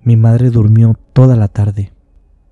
mi 0.04 0.16
madre 0.16 0.50
durmió 0.50 0.96
toda 1.12 1.34
la 1.34 1.48
tarde, 1.48 1.92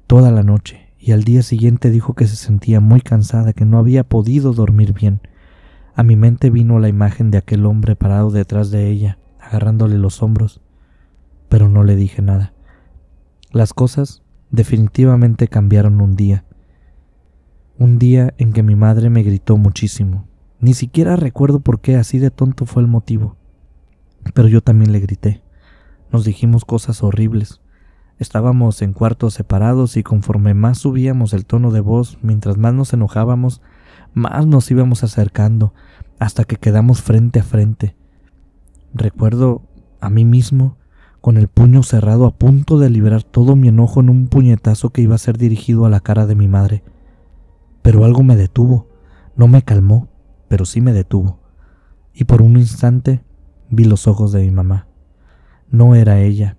toda 0.09 0.33
la 0.33 0.43
noche, 0.43 0.89
y 0.99 1.13
al 1.13 1.23
día 1.23 1.43
siguiente 1.43 1.93
dijo 1.93 2.15
que 2.15 2.27
se 2.27 2.35
sentía 2.35 2.81
muy 2.81 3.03
cansada, 3.03 3.53
que 3.53 3.65
no 3.65 3.79
había 3.79 4.03
podido 4.03 4.53
dormir 4.53 4.95
bien. 4.95 5.21
A 5.99 6.03
mi 6.03 6.17
mente 6.17 6.49
vino 6.49 6.79
la 6.79 6.89
imagen 6.89 7.31
de 7.31 7.37
aquel 7.37 7.67
hombre 7.67 7.95
parado 7.95 8.31
detrás 8.31 8.71
de 8.71 8.89
ella, 8.89 9.19
agarrándole 9.39 9.99
los 9.99 10.23
hombros 10.23 10.63
pero 11.49 11.69
no 11.69 11.85
le 11.85 11.97
dije 11.97 12.23
nada. 12.23 12.53
Las 13.51 13.73
cosas 13.73 14.23
definitivamente 14.51 15.49
cambiaron 15.49 16.01
un 16.01 16.17
día. 16.17 16.45
Un 17.79 17.99
día 17.99 18.35
en 18.39 18.53
que 18.53 18.63
mi 18.63 18.77
madre 18.77 19.11
me 19.11 19.23
gritó 19.23 19.57
muchísimo. 19.57 20.27
Ni 20.61 20.75
siquiera 20.75 21.17
recuerdo 21.17 21.61
por 21.61 21.81
qué 21.81 21.97
así 21.97 22.19
de 22.19 22.31
tonto 22.31 22.67
fue 22.67 22.83
el 22.83 22.89
motivo. 22.89 23.37
Pero 24.35 24.49
yo 24.49 24.61
también 24.61 24.93
le 24.93 25.01
grité. 25.01 25.43
Nos 26.13 26.25
dijimos 26.25 26.65
cosas 26.65 27.03
horribles. 27.03 27.61
Estábamos 28.19 28.83
en 28.83 28.93
cuartos 28.93 29.35
separados 29.35 29.97
y 29.97 30.03
conforme 30.03 30.53
más 30.53 30.79
subíamos 30.79 31.33
el 31.33 31.47
tono 31.47 31.71
de 31.71 31.81
voz, 31.81 32.19
mientras 32.21 32.59
más 32.59 32.75
nos 32.75 32.93
enojábamos, 32.93 33.63
más 34.13 34.45
nos 34.47 34.69
íbamos 34.73 35.05
acercando, 35.05 35.73
hasta 36.19 36.45
que 36.45 36.57
quedamos 36.57 37.03
frente 37.03 37.41
a 37.41 37.43
frente. 37.43 37.97
Recuerdo 38.95 39.63
a 40.01 40.11
mí 40.11 40.25
mismo 40.25 40.77
con 41.21 41.37
el 41.37 41.49
puño 41.49 41.83
cerrado 41.83 42.27
a 42.27 42.35
punto 42.35 42.79
de 42.79 42.91
liberar 42.91 43.23
todo 43.23 43.57
mi 43.57 43.69
enojo 43.69 44.01
en 44.01 44.09
un 44.09 44.29
puñetazo 44.29 44.91
que 44.91 45.03
iba 45.03 45.15
a 45.15 45.19
ser 45.19 45.37
dirigido 45.37 45.85
a 45.85 45.91
la 45.91 46.01
cara 46.01 46.27
de 46.27 46.35
mi 46.35 46.49
madre. 46.49 46.83
Pero 47.83 48.05
algo 48.05 48.23
me 48.23 48.37
detuvo, 48.37 48.89
no 49.37 49.49
me 49.49 49.63
calmó, 49.63 50.09
pero 50.49 50.65
sí 50.65 50.81
me 50.81 50.93
detuvo. 50.93 51.41
Y 52.15 52.25
por 52.25 52.43
un 52.43 52.57
instante 52.57 53.23
vi 53.71 53.85
los 53.85 54.07
ojos 54.07 54.33
de 54.33 54.43
mi 54.43 54.51
mamá. 54.51 54.87
No 55.71 55.95
era 55.95 56.21
ella, 56.21 56.57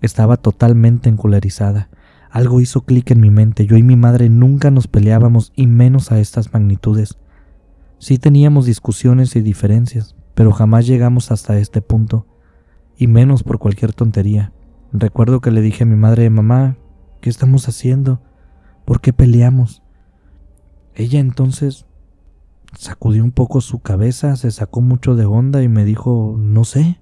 estaba 0.00 0.36
totalmente 0.36 1.08
enculerizada. 1.08 1.88
Algo 2.30 2.60
hizo 2.60 2.82
clic 2.82 3.10
en 3.10 3.20
mi 3.20 3.30
mente, 3.30 3.66
yo 3.66 3.76
y 3.76 3.82
mi 3.82 3.96
madre 3.96 4.28
nunca 4.28 4.70
nos 4.70 4.86
peleábamos 4.86 5.52
y 5.54 5.66
menos 5.66 6.12
a 6.12 6.18
estas 6.18 6.52
magnitudes. 6.52 7.18
Sí 8.02 8.18
teníamos 8.18 8.66
discusiones 8.66 9.36
y 9.36 9.42
diferencias, 9.42 10.16
pero 10.34 10.50
jamás 10.50 10.88
llegamos 10.88 11.30
hasta 11.30 11.56
este 11.58 11.82
punto 11.82 12.26
y 12.96 13.06
menos 13.06 13.44
por 13.44 13.60
cualquier 13.60 13.92
tontería. 13.92 14.52
Recuerdo 14.92 15.40
que 15.40 15.52
le 15.52 15.60
dije 15.60 15.84
a 15.84 15.86
mi 15.86 15.94
madre, 15.94 16.28
mamá, 16.28 16.76
¿qué 17.20 17.30
estamos 17.30 17.68
haciendo? 17.68 18.20
¿Por 18.84 19.00
qué 19.00 19.12
peleamos? 19.12 19.84
Ella 20.96 21.20
entonces 21.20 21.86
sacudió 22.76 23.22
un 23.22 23.30
poco 23.30 23.60
su 23.60 23.78
cabeza, 23.78 24.34
se 24.34 24.50
sacó 24.50 24.80
mucho 24.80 25.14
de 25.14 25.26
onda 25.26 25.62
y 25.62 25.68
me 25.68 25.84
dijo, 25.84 26.34
no 26.36 26.64
sé. 26.64 26.98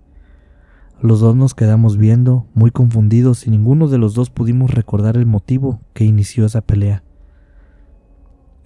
Los 1.00 1.20
dos 1.20 1.34
nos 1.34 1.54
quedamos 1.54 1.96
viendo, 1.96 2.46
muy 2.52 2.70
confundidos, 2.70 3.46
y 3.46 3.50
ninguno 3.50 3.88
de 3.88 3.96
los 3.96 4.12
dos 4.12 4.28
pudimos 4.28 4.70
recordar 4.70 5.16
el 5.16 5.24
motivo 5.24 5.80
que 5.94 6.04
inició 6.04 6.44
esa 6.44 6.60
pelea. 6.60 7.04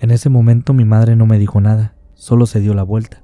En 0.00 0.10
ese 0.10 0.30
momento 0.30 0.74
mi 0.74 0.84
madre 0.84 1.14
no 1.14 1.26
me 1.26 1.38
dijo 1.38 1.60
nada, 1.60 1.93
solo 2.14 2.46
se 2.46 2.60
dio 2.60 2.74
la 2.74 2.82
vuelta. 2.82 3.22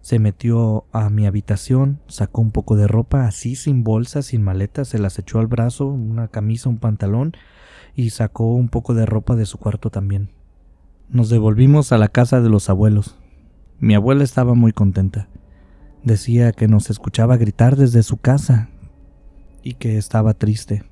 Se 0.00 0.18
metió 0.18 0.86
a 0.92 1.10
mi 1.10 1.26
habitación, 1.26 2.00
sacó 2.06 2.40
un 2.40 2.50
poco 2.50 2.76
de 2.76 2.86
ropa, 2.86 3.26
así 3.26 3.56
sin 3.56 3.84
bolsa, 3.84 4.22
sin 4.22 4.42
maleta, 4.42 4.84
se 4.84 4.98
las 4.98 5.18
echó 5.18 5.38
al 5.38 5.48
brazo, 5.48 5.86
una 5.86 6.28
camisa, 6.28 6.68
un 6.68 6.78
pantalón, 6.78 7.32
y 7.94 8.10
sacó 8.10 8.54
un 8.54 8.68
poco 8.68 8.94
de 8.94 9.06
ropa 9.06 9.36
de 9.36 9.44
su 9.44 9.58
cuarto 9.58 9.90
también. 9.90 10.30
Nos 11.10 11.30
devolvimos 11.30 11.92
a 11.92 11.98
la 11.98 12.08
casa 12.08 12.40
de 12.40 12.48
los 12.48 12.70
abuelos. 12.70 13.18
Mi 13.80 13.94
abuela 13.94 14.24
estaba 14.24 14.54
muy 14.54 14.72
contenta. 14.72 15.28
Decía 16.04 16.52
que 16.52 16.68
nos 16.68 16.90
escuchaba 16.90 17.36
gritar 17.36 17.76
desde 17.76 18.02
su 18.02 18.16
casa 18.16 18.70
y 19.62 19.74
que 19.74 19.98
estaba 19.98 20.34
triste. 20.34 20.84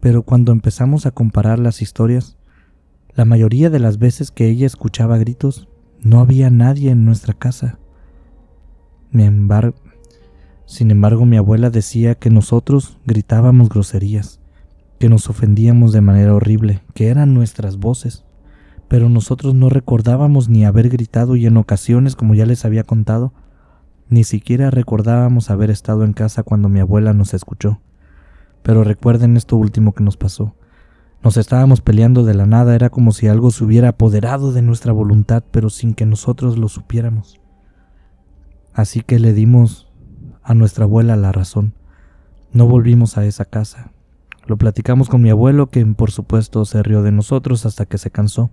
Pero 0.00 0.24
cuando 0.24 0.52
empezamos 0.52 1.06
a 1.06 1.10
comparar 1.10 1.58
las 1.58 1.80
historias, 1.80 2.36
la 3.14 3.24
mayoría 3.24 3.70
de 3.70 3.78
las 3.78 3.98
veces 3.98 4.30
que 4.30 4.48
ella 4.48 4.66
escuchaba 4.66 5.18
gritos, 5.18 5.69
no 6.02 6.20
había 6.20 6.50
nadie 6.50 6.90
en 6.90 7.04
nuestra 7.04 7.34
casa. 7.34 7.78
Sin 9.10 10.90
embargo, 10.90 11.26
mi 11.26 11.36
abuela 11.36 11.70
decía 11.70 12.14
que 12.14 12.30
nosotros 12.30 12.98
gritábamos 13.04 13.68
groserías, 13.68 14.40
que 14.98 15.08
nos 15.08 15.28
ofendíamos 15.28 15.92
de 15.92 16.00
manera 16.00 16.34
horrible, 16.34 16.82
que 16.94 17.08
eran 17.08 17.34
nuestras 17.34 17.78
voces, 17.78 18.24
pero 18.88 19.08
nosotros 19.08 19.54
no 19.54 19.68
recordábamos 19.68 20.48
ni 20.48 20.64
haber 20.64 20.88
gritado 20.88 21.36
y 21.36 21.46
en 21.46 21.56
ocasiones, 21.56 22.16
como 22.16 22.34
ya 22.34 22.46
les 22.46 22.64
había 22.64 22.84
contado, 22.84 23.32
ni 24.08 24.24
siquiera 24.24 24.70
recordábamos 24.70 25.50
haber 25.50 25.70
estado 25.70 26.04
en 26.04 26.12
casa 26.12 26.42
cuando 26.42 26.68
mi 26.68 26.80
abuela 26.80 27.12
nos 27.12 27.34
escuchó. 27.34 27.80
Pero 28.62 28.84
recuerden 28.84 29.36
esto 29.36 29.56
último 29.56 29.94
que 29.94 30.04
nos 30.04 30.16
pasó. 30.16 30.54
Nos 31.22 31.36
estábamos 31.36 31.82
peleando 31.82 32.24
de 32.24 32.32
la 32.32 32.46
nada, 32.46 32.74
era 32.74 32.88
como 32.88 33.12
si 33.12 33.28
algo 33.28 33.50
se 33.50 33.62
hubiera 33.62 33.90
apoderado 33.90 34.52
de 34.52 34.62
nuestra 34.62 34.92
voluntad, 34.92 35.44
pero 35.50 35.68
sin 35.68 35.94
que 35.94 36.06
nosotros 36.06 36.56
lo 36.56 36.68
supiéramos. 36.68 37.40
Así 38.72 39.02
que 39.02 39.18
le 39.18 39.34
dimos 39.34 39.92
a 40.42 40.54
nuestra 40.54 40.84
abuela 40.84 41.16
la 41.16 41.32
razón. 41.32 41.74
No 42.52 42.66
volvimos 42.66 43.18
a 43.18 43.26
esa 43.26 43.44
casa. 43.44 43.92
Lo 44.46 44.56
platicamos 44.56 45.10
con 45.10 45.20
mi 45.20 45.28
abuelo, 45.28 45.68
que 45.68 45.84
por 45.84 46.10
supuesto 46.10 46.64
se 46.64 46.82
rió 46.82 47.02
de 47.02 47.12
nosotros 47.12 47.66
hasta 47.66 47.84
que 47.84 47.98
se 47.98 48.10
cansó. 48.10 48.50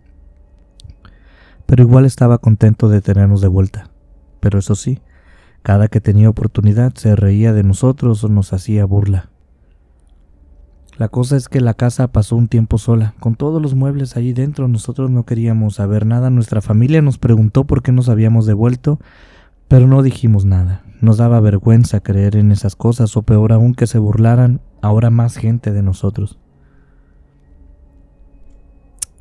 Pero 1.66 1.84
igual 1.84 2.06
estaba 2.06 2.38
contento 2.38 2.90
de 2.90 3.02
tenernos 3.02 3.40
de 3.40 3.48
vuelta. 3.48 3.90
Pero 4.42 4.60
eso 4.60 4.76
sí, 4.76 5.00
cada 5.64 5.88
que 5.88 6.02
tenía 6.02 6.30
oportunidad 6.30 6.94
se 6.96 7.16
reía 7.16 7.54
de 7.54 7.64
nosotros 7.64 8.24
o 8.26 8.28
nos 8.28 8.52
hacía 8.52 8.84
burla. 8.86 9.30
La 10.98 11.10
cosa 11.10 11.38
es 11.38 11.48
que 11.48 11.62
la 11.62 11.76
casa 11.76 12.08
pasó 12.08 12.36
un 12.36 12.48
tiempo 12.48 12.80
sola, 12.80 13.14
con 13.20 13.36
todos 13.36 13.62
los 13.62 13.76
muebles 13.76 14.18
allí 14.18 14.34
dentro. 14.34 14.68
Nosotros 14.68 15.12
no 15.12 15.26
queríamos 15.26 15.76
saber 15.76 16.08
nada. 16.08 16.32
Nuestra 16.32 16.60
familia 16.60 17.04
nos 17.04 17.20
preguntó 17.20 17.66
por 17.66 17.84
qué 17.84 17.92
nos 17.92 18.10
habíamos 18.10 18.48
devuelto, 18.48 19.00
pero 19.68 19.86
no 19.86 20.02
dijimos 20.02 20.46
nada. 20.46 20.82
Nos 21.00 21.18
daba 21.18 21.40
vergüenza 21.40 22.00
creer 22.00 22.36
en 22.36 22.52
esas 22.52 22.76
cosas, 22.76 23.16
o 23.16 23.22
peor 23.22 23.54
aún 23.54 23.76
que 23.76 23.86
se 23.86 24.00
burlaran 24.00 24.60
ahora 24.82 25.12
más 25.12 25.38
gente 25.38 25.72
de 25.72 25.84
nosotros. 25.84 26.40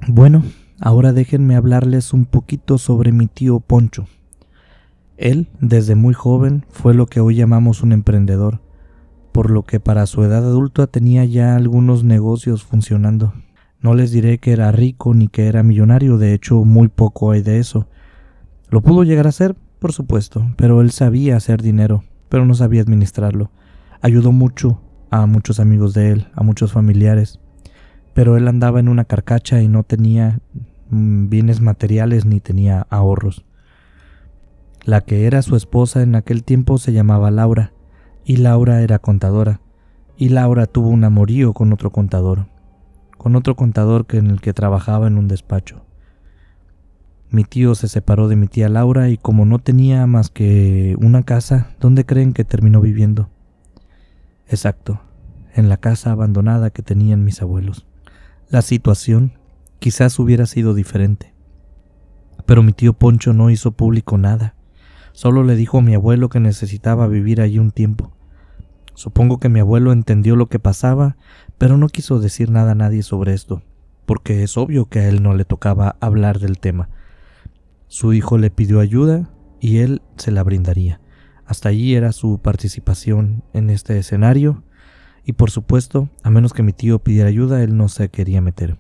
Bueno, 0.09 0.45
ahora 0.81 1.13
déjenme 1.13 1.57
hablarles 1.57 2.15
un 2.15 2.25
poquito 2.25 2.79
sobre 2.79 3.13
mi 3.13 3.27
tío 3.27 3.61
Poncho. 3.61 4.07
Él, 5.19 5.49
desde 5.61 5.95
muy 5.95 6.15
joven, 6.15 6.65
fue 6.71 6.95
lo 6.95 7.07
que 7.07 7.21
hoy 7.21 7.37
llamamos 7.37 7.83
un 7.83 7.93
emprendedor, 7.93 8.61
por 9.37 9.51
lo 9.51 9.65
que 9.65 9.81
para 9.81 10.07
su 10.07 10.25
edad 10.25 10.47
adulta 10.47 10.87
tenía 10.87 11.23
ya 11.27 11.57
algunos 11.57 12.05
negocios 12.05 12.65
funcionando. 12.65 13.35
No 13.83 13.93
les 13.93 14.11
diré 14.11 14.39
que 14.39 14.51
era 14.51 14.73
rico 14.73 15.13
ni 15.13 15.29
que 15.29 15.47
era 15.47 15.63
millonario, 15.63 16.17
de 16.17 16.33
hecho 16.33 16.65
muy 16.65 16.89
poco 16.89 17.33
hay 17.33 17.43
de 17.43 17.59
eso. 17.59 17.87
Lo 18.71 18.81
pudo 18.81 19.05
llegar 19.05 19.27
a 19.27 19.33
ser, 19.33 19.55
por 19.79 19.93
supuesto, 19.93 20.51
pero 20.57 20.81
él 20.81 20.91
sabía 20.91 21.37
hacer 21.37 21.61
dinero, 21.61 22.03
pero 22.31 22.47
no 22.47 22.55
sabía 22.55 22.81
administrarlo. 22.81 23.51
Ayudó 24.01 24.33
mucho 24.33 24.81
a 25.11 25.27
muchos 25.27 25.61
amigos 25.61 25.93
de 25.93 26.13
él, 26.13 26.29
a 26.35 26.43
muchos 26.43 26.73
familiares, 26.73 27.39
pero 28.15 28.39
él 28.39 28.49
andaba 28.49 28.81
en 28.81 28.89
una 28.89 29.05
carcacha 29.05 29.61
y 29.61 29.69
no 29.69 29.83
tenía 29.83 30.41
mm, 30.89 31.29
bienes 31.29 31.61
materiales 31.61 32.25
ni 32.25 32.41
tenía 32.41 32.87
ahorros. 32.89 33.45
La 34.87 35.03
que 35.03 35.27
era 35.27 35.43
su 35.43 35.57
esposa 35.57 36.01
en 36.01 36.15
aquel 36.15 36.43
tiempo 36.43 36.79
se 36.79 36.95
llamaba 36.95 37.31
Laura, 37.31 37.75
y 38.29 38.39
Laura 38.39 38.83
era 38.83 38.99
contadora, 38.99 39.61
y 40.17 40.31
Laura 40.31 40.67
tuvo 40.67 40.89
un 40.89 41.05
amorío 41.05 41.53
con 41.53 41.73
otro 41.73 41.93
contador, 41.93 42.49
con 43.17 43.37
otro 43.37 43.55
contador 43.55 44.07
que 44.07 44.19
en 44.19 44.27
el 44.27 44.41
que 44.41 44.53
trabajaba 44.53 45.07
en 45.07 45.17
un 45.17 45.29
despacho. 45.29 45.87
Mi 47.31 47.45
tío 47.45 47.77
se 47.77 47.87
separó 47.87 48.27
de 48.27 48.35
mi 48.35 48.49
tía 48.49 48.69
Laura 48.69 49.11
y 49.11 49.17
como 49.17 49.45
no 49.45 49.61
tenía 49.61 50.05
más 50.09 50.29
que 50.29 50.97
una 50.99 51.23
casa, 51.23 51.77
¿dónde 51.79 52.05
creen 52.05 52.33
que 52.33 52.43
terminó 52.43 52.81
viviendo? 52.81 53.31
Exacto, 54.49 55.01
en 55.55 55.69
la 55.69 55.77
casa 55.77 56.11
abandonada 56.11 56.71
que 56.71 56.83
tenían 56.83 57.23
mis 57.23 57.43
abuelos. 57.43 57.87
La 58.49 58.63
situación 58.63 59.35
quizás 59.79 60.19
hubiera 60.19 60.47
sido 60.47 60.75
diferente. 60.75 61.33
Pero 62.45 62.65
mi 62.65 62.73
tío 62.73 62.93
Poncho 62.93 63.33
no 63.33 63.51
hizo 63.51 63.71
público 63.71 64.19
nada. 64.19 64.57
Solo 65.13 65.45
le 65.45 65.55
dijo 65.55 65.79
a 65.79 65.83
mi 65.83 65.95
abuelo 65.95 66.29
que 66.29 66.41
necesitaba 66.41 67.07
vivir 67.07 67.41
allí 67.41 67.61
un 67.61 67.71
tiempo. 67.71 68.16
Supongo 68.97 69.39
que 69.39 69.51
mi 69.51 69.61
abuelo 69.61 69.93
entendió 69.93 70.37
lo 70.37 70.47
que 70.47 70.59
pasaba, 70.59 71.19
pero 71.59 71.77
no 71.77 71.89
quiso 71.89 72.19
decir 72.19 72.51
nada 72.51 72.73
a 72.73 72.75
nadie 72.75 73.03
sobre 73.03 73.35
esto, 73.35 73.63
porque 74.07 74.43
es 74.43 74.57
obvio 74.57 74.87
que 74.87 75.01
a 75.01 75.09
él 75.11 75.23
no 75.23 75.35
le 75.35 75.45
tocaba 75.45 75.97
hablar 76.01 76.39
del 76.39 76.59
tema. 76.59 76.89
Su 77.89 78.15
hijo 78.15 78.39
le 78.39 78.51
pidió 78.51 78.81
ayuda 78.81 79.29
y 79.61 79.79
él 79.79 80.01
se 80.17 80.31
la 80.31 80.43
brindaría. 80.43 81.03
Hasta 81.45 81.69
allí 81.69 81.95
era 81.95 82.11
su 82.13 82.39
participación 82.39 83.45
en 83.53 83.69
este 83.69 83.99
escenario 83.99 84.65
y 85.27 85.35
por 85.35 85.51
supuesto, 85.51 86.09
a 86.23 86.31
menos 86.31 86.55
que 86.55 86.63
mi 86.63 86.73
tío 86.73 86.99
pidiera 86.99 87.29
ayuda, 87.29 87.63
él 87.63 87.77
no 87.77 87.91
se 87.91 88.09
quería 88.09 88.41
meter. 88.41 88.79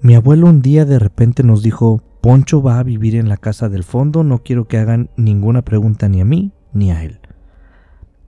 Mi 0.00 0.16
abuelo 0.16 0.48
un 0.48 0.62
día 0.62 0.84
de 0.84 0.98
repente 0.98 1.44
nos 1.44 1.62
dijo, 1.62 2.02
Poncho 2.20 2.60
va 2.60 2.80
a 2.80 2.82
vivir 2.82 3.14
en 3.14 3.28
la 3.28 3.36
casa 3.36 3.68
del 3.68 3.84
fondo, 3.84 4.24
no 4.24 4.42
quiero 4.42 4.66
que 4.66 4.78
hagan 4.78 5.10
ninguna 5.16 5.62
pregunta 5.62 6.08
ni 6.08 6.20
a 6.20 6.24
mí 6.24 6.52
ni 6.72 6.90
a 6.90 7.04
él. 7.04 7.20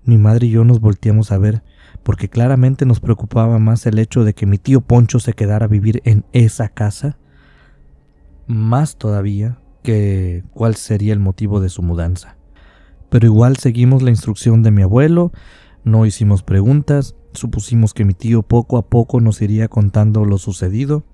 Mi 0.05 0.19
madre 0.19 0.47
y 0.47 0.51
yo 0.51 0.65
nos 0.65 0.81
volteamos 0.81 1.31
a 1.31 1.39
ver, 1.39 1.63
porque 2.03 2.29
claramente 2.29 2.87
nos 2.87 3.01
preocupaba 3.01 3.59
más 3.59 3.87
el 3.87 3.99
hecho 3.99 4.25
de 4.25 4.35
que 4.35 4.47
mi 4.47 4.59
tío 4.59 4.81
Poncho 4.81 5.21
se 5.21 5.35
quedara 5.35 5.67
a 5.67 5.69
vivir 5.69 6.03
en 6.05 6.25
esa 6.33 6.69
casa, 6.69 7.19
más 8.47 8.97
todavía 8.97 9.59
que 9.83 10.45
cuál 10.53 10.75
sería 10.75 11.13
el 11.13 11.21
motivo 11.21 11.61
de 11.61 11.69
su 11.69 11.83
mudanza. 11.83 12.37
Pero 13.11 13.27
igual 13.27 13.57
seguimos 13.57 14.03
la 14.03 14.11
instrucción 14.11 14.63
de 14.63 14.71
mi 14.71 14.83
abuelo, 14.83 15.33
no 15.85 16.07
hicimos 16.07 16.43
preguntas, 16.43 17.15
supusimos 17.33 17.95
que 17.95 18.05
mi 18.05 18.15
tío 18.15 18.43
poco 18.43 18.79
a 18.79 18.87
poco 18.87 19.21
nos 19.21 19.43
iría 19.43 19.69
contando 19.69 20.25
lo 20.25 20.39
sucedido, 20.39 21.05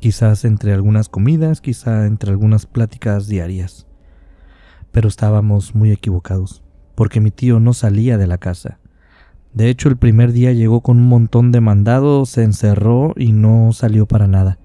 quizás 0.00 0.44
entre 0.44 0.72
algunas 0.72 1.08
comidas, 1.08 1.60
quizá 1.60 2.06
entre 2.06 2.30
algunas 2.30 2.66
pláticas 2.66 3.28
diarias. 3.28 3.86
Pero 4.90 5.08
estábamos 5.08 5.74
muy 5.74 5.92
equivocados, 5.92 6.61
porque 6.94 7.20
mi 7.20 7.30
tío 7.30 7.60
no 7.60 7.72
salía 7.72 8.18
de 8.18 8.26
la 8.26 8.38
casa. 8.38 8.78
De 9.54 9.68
hecho, 9.68 9.88
el 9.88 9.96
primer 9.96 10.32
día 10.32 10.52
llegó 10.52 10.80
con 10.80 10.98
un 10.98 11.08
montón 11.08 11.52
de 11.52 11.60
mandados, 11.60 12.30
se 12.30 12.42
encerró 12.42 13.12
y 13.16 13.32
no 13.32 13.72
salió 13.72 14.06
para 14.06 14.26
nada. 14.26 14.58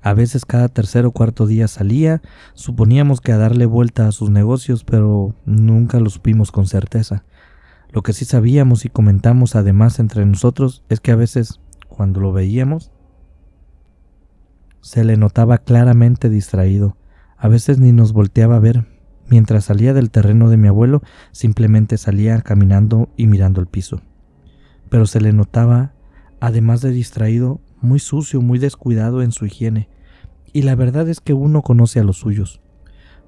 A 0.00 0.14
veces 0.14 0.44
cada 0.44 0.68
tercer 0.68 1.04
o 1.04 1.10
cuarto 1.10 1.48
día 1.48 1.66
salía, 1.66 2.22
suponíamos 2.54 3.20
que 3.20 3.32
a 3.32 3.38
darle 3.38 3.66
vuelta 3.66 4.06
a 4.06 4.12
sus 4.12 4.30
negocios, 4.30 4.84
pero 4.84 5.34
nunca 5.44 5.98
lo 5.98 6.10
supimos 6.10 6.52
con 6.52 6.68
certeza. 6.68 7.24
Lo 7.90 8.02
que 8.02 8.12
sí 8.12 8.24
sabíamos 8.24 8.84
y 8.84 8.88
comentamos 8.88 9.56
además 9.56 9.98
entre 9.98 10.24
nosotros 10.24 10.84
es 10.88 11.00
que 11.00 11.10
a 11.10 11.16
veces, 11.16 11.60
cuando 11.88 12.20
lo 12.20 12.32
veíamos, 12.32 12.92
se 14.80 15.02
le 15.02 15.16
notaba 15.16 15.58
claramente 15.58 16.28
distraído, 16.28 16.96
a 17.36 17.48
veces 17.48 17.80
ni 17.80 17.90
nos 17.90 18.12
volteaba 18.12 18.54
a 18.54 18.60
ver. 18.60 18.95
Mientras 19.28 19.64
salía 19.64 19.92
del 19.92 20.10
terreno 20.10 20.50
de 20.50 20.56
mi 20.56 20.68
abuelo, 20.68 21.02
simplemente 21.32 21.98
salía 21.98 22.40
caminando 22.42 23.08
y 23.16 23.26
mirando 23.26 23.60
el 23.60 23.66
piso. 23.66 24.00
Pero 24.88 25.06
se 25.06 25.20
le 25.20 25.32
notaba, 25.32 25.92
además 26.40 26.80
de 26.80 26.90
distraído, 26.90 27.60
muy 27.80 27.98
sucio, 27.98 28.40
muy 28.40 28.58
descuidado 28.58 29.22
en 29.22 29.32
su 29.32 29.46
higiene, 29.46 29.88
y 30.52 30.62
la 30.62 30.74
verdad 30.74 31.08
es 31.08 31.20
que 31.20 31.34
uno 31.34 31.62
conoce 31.62 32.00
a 32.00 32.04
los 32.04 32.18
suyos. 32.18 32.60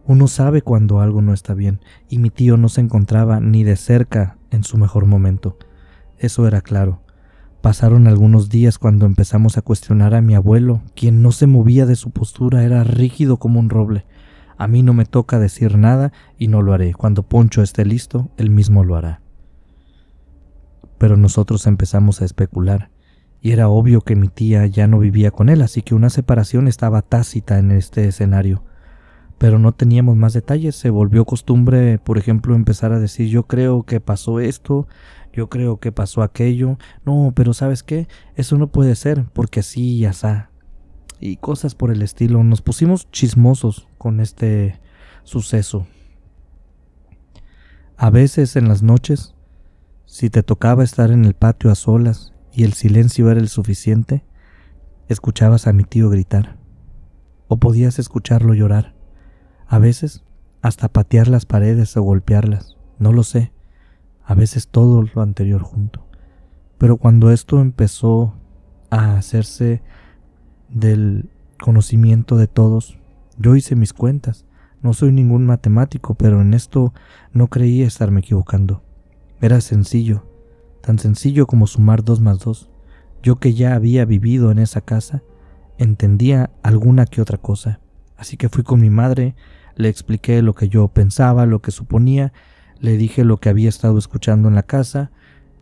Uno 0.07 0.29
sabe 0.29 0.63
cuando 0.63 1.01
algo 1.01 1.21
no 1.21 1.35
está 1.35 1.53
bien, 1.53 1.81
y 2.09 2.19
mi 2.19 2.31
tío 2.31 2.57
no 2.57 2.69
se 2.69 2.81
encontraba 2.81 3.41
ni 3.41 3.65
de 3.65 3.77
cerca 3.77 4.39
en 4.51 4.65
su 4.65 4.79
mejor 4.79 5.05
momento. 5.07 5.59
Eso 6.19 6.47
era 6.47 6.61
claro. 6.61 7.03
Pasaron 7.61 8.07
algunos 8.07 8.49
días 8.49 8.79
cuando 8.79 9.05
empezamos 9.05 9.59
a 9.59 9.63
cuestionar 9.63 10.15
a 10.15 10.23
mi 10.23 10.35
abuelo, 10.35 10.81
quien 10.95 11.23
no 11.23 11.33
se 11.33 11.47
movía 11.47 11.87
de 11.87 11.97
su 11.97 12.11
postura, 12.11 12.65
era 12.65 12.85
rígido 12.85 13.39
como 13.39 13.59
un 13.59 13.69
roble. 13.69 14.07
A 14.59 14.67
mí 14.67 14.83
no 14.83 14.93
me 14.93 15.07
toca 15.07 15.39
decir 15.39 15.79
nada 15.79 16.13
y 16.37 16.49
no 16.49 16.61
lo 16.63 16.75
haré. 16.75 16.93
Cuando 16.93 17.23
Poncho 17.23 17.63
esté 17.63 17.85
listo, 17.85 18.31
él 18.37 18.51
mismo 18.51 18.85
lo 18.85 18.97
hará. 18.97 19.23
Pero 20.99 21.17
nosotros 21.17 21.67
empezamos 21.69 22.21
a 22.21 22.25
especular 22.25 22.91
y 23.41 23.53
era 23.53 23.69
obvio 23.69 24.01
que 24.01 24.17
mi 24.17 24.29
tía 24.29 24.67
ya 24.67 24.89
no 24.89 24.99
vivía 24.99 25.31
con 25.31 25.49
él, 25.49 25.63
así 25.63 25.83
que 25.83 25.95
una 25.95 26.11
separación 26.11 26.67
estaba 26.67 27.03
tácita 27.03 27.59
en 27.59 27.71
este 27.71 28.09
escenario. 28.09 28.65
Pero 29.39 29.61
no 29.61 29.73
teníamos 29.73 30.17
más 30.17 30.33
detalles, 30.33 30.75
se 30.75 30.91
volvió 30.91 31.25
costumbre, 31.25 32.01
por 32.01 32.19
ejemplo, 32.19 32.57
empezar 32.57 32.93
a 32.93 32.99
decir 32.99 33.29
yo 33.29 33.45
creo 33.45 33.85
que 33.85 34.01
pasó 34.01 34.41
esto, 34.41 34.89
yo 35.33 35.49
creo 35.49 35.79
que 35.79 35.93
pasó 35.93 36.23
aquello, 36.23 36.79
no, 37.05 37.33
pero 37.37 37.55
sabes 37.55 37.85
qué, 37.85 38.09
eso 38.35 38.59
no 38.59 38.73
puede 38.73 38.97
ser, 38.97 39.27
porque 39.33 39.61
así 39.61 39.99
y 39.99 40.05
asá. 40.05 40.51
Y 41.21 41.37
cosas 41.37 41.75
por 41.75 41.91
el 41.91 42.03
estilo, 42.03 42.45
nos 42.45 42.63
pusimos 42.63 43.11
chismosos 43.11 43.89
con 43.99 44.21
este 44.21 44.81
suceso. 45.25 45.87
A 47.97 48.11
veces 48.11 48.55
en 48.57 48.69
las 48.69 48.83
noches, 48.83 49.35
si 50.07 50.31
te 50.31 50.43
tocaba 50.43 50.85
estar 50.85 51.11
en 51.11 51.25
el 51.25 51.35
patio 51.35 51.71
a 51.71 51.75
solas 51.75 52.33
y 52.53 52.65
el 52.65 52.73
silencio 52.73 53.31
era 53.31 53.41
el 53.41 53.49
suficiente, 53.49 54.25
escuchabas 55.09 55.67
a 55.67 55.73
mi 55.73 55.85
tío 55.85 56.09
gritar, 56.09 56.59
o 57.49 57.57
podías 57.57 57.99
escucharlo 57.99 58.55
llorar, 58.55 58.95
a 59.67 59.79
veces 59.79 60.25
hasta 60.63 60.89
patear 60.89 61.29
las 61.29 61.47
paredes 61.47 61.97
o 61.97 62.03
golpearlas, 62.03 62.77
no 62.99 63.13
lo 63.13 63.23
sé, 63.23 63.53
a 64.25 64.35
veces 64.35 64.69
todo 64.69 65.03
lo 65.03 65.23
anterior 65.23 65.63
junto. 65.63 66.07
Pero 66.79 66.97
cuando 66.97 67.33
esto 67.33 67.61
empezó 67.61 68.35
a 68.91 69.17
hacerse 69.17 69.83
del 70.69 71.29
conocimiento 71.61 72.37
de 72.37 72.47
todos. 72.47 72.99
Yo 73.39 73.57
hice 73.57 73.77
mis 73.77 73.93
cuentas. 73.93 74.45
No 74.83 74.93
soy 74.93 75.13
ningún 75.13 75.45
matemático, 75.47 76.15
pero 76.15 76.41
en 76.41 76.55
esto 76.55 76.93
no 77.33 77.49
creía 77.49 77.87
estarme 77.87 78.21
equivocando. 78.21 78.83
Era 79.41 79.61
sencillo, 79.61 80.25
tan 80.81 80.99
sencillo 80.99 81.47
como 81.47 81.67
sumar 81.67 82.05
dos 82.05 82.21
más 82.21 82.39
dos. 82.39 82.71
Yo 83.23 83.37
que 83.37 83.55
ya 83.55 83.75
había 83.75 84.05
vivido 84.05 84.51
en 84.51 84.59
esa 84.59 84.81
casa, 84.81 85.23
entendía 85.79 86.51
alguna 86.63 87.07
que 87.07 87.21
otra 87.21 87.39
cosa. 87.39 87.81
Así 88.17 88.37
que 88.37 88.49
fui 88.49 88.63
con 88.63 88.81
mi 88.81 88.91
madre, 88.91 89.35
le 89.77 89.89
expliqué 89.89 90.43
lo 90.43 90.55
que 90.55 90.69
yo 90.69 90.89
pensaba, 90.89 91.47
lo 91.47 91.61
que 91.61 91.71
suponía, 91.71 92.33
le 92.81 92.97
dije 92.97 93.25
lo 93.25 93.39
que 93.39 93.49
había 93.49 93.69
estado 93.69 93.99
escuchando 93.99 94.49
en 94.49 94.55
la 94.55 94.63
casa, 94.63 95.11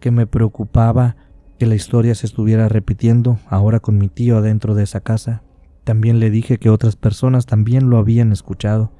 que 0.00 0.10
me 0.10 0.26
preocupaba 0.26 1.16
que 1.58 1.66
la 1.66 1.74
historia 1.74 2.14
se 2.14 2.26
estuviera 2.26 2.68
repitiendo 2.68 3.38
ahora 3.48 3.80
con 3.80 3.98
mi 3.98 4.08
tío 4.08 4.36
adentro 4.38 4.74
de 4.74 4.84
esa 4.84 5.00
casa. 5.00 5.42
También 5.84 6.20
le 6.20 6.30
dije 6.30 6.58
que 6.58 6.70
otras 6.70 6.96
personas 6.96 7.46
también 7.46 7.88
lo 7.88 7.98
habían 7.98 8.32
escuchado. 8.32 8.92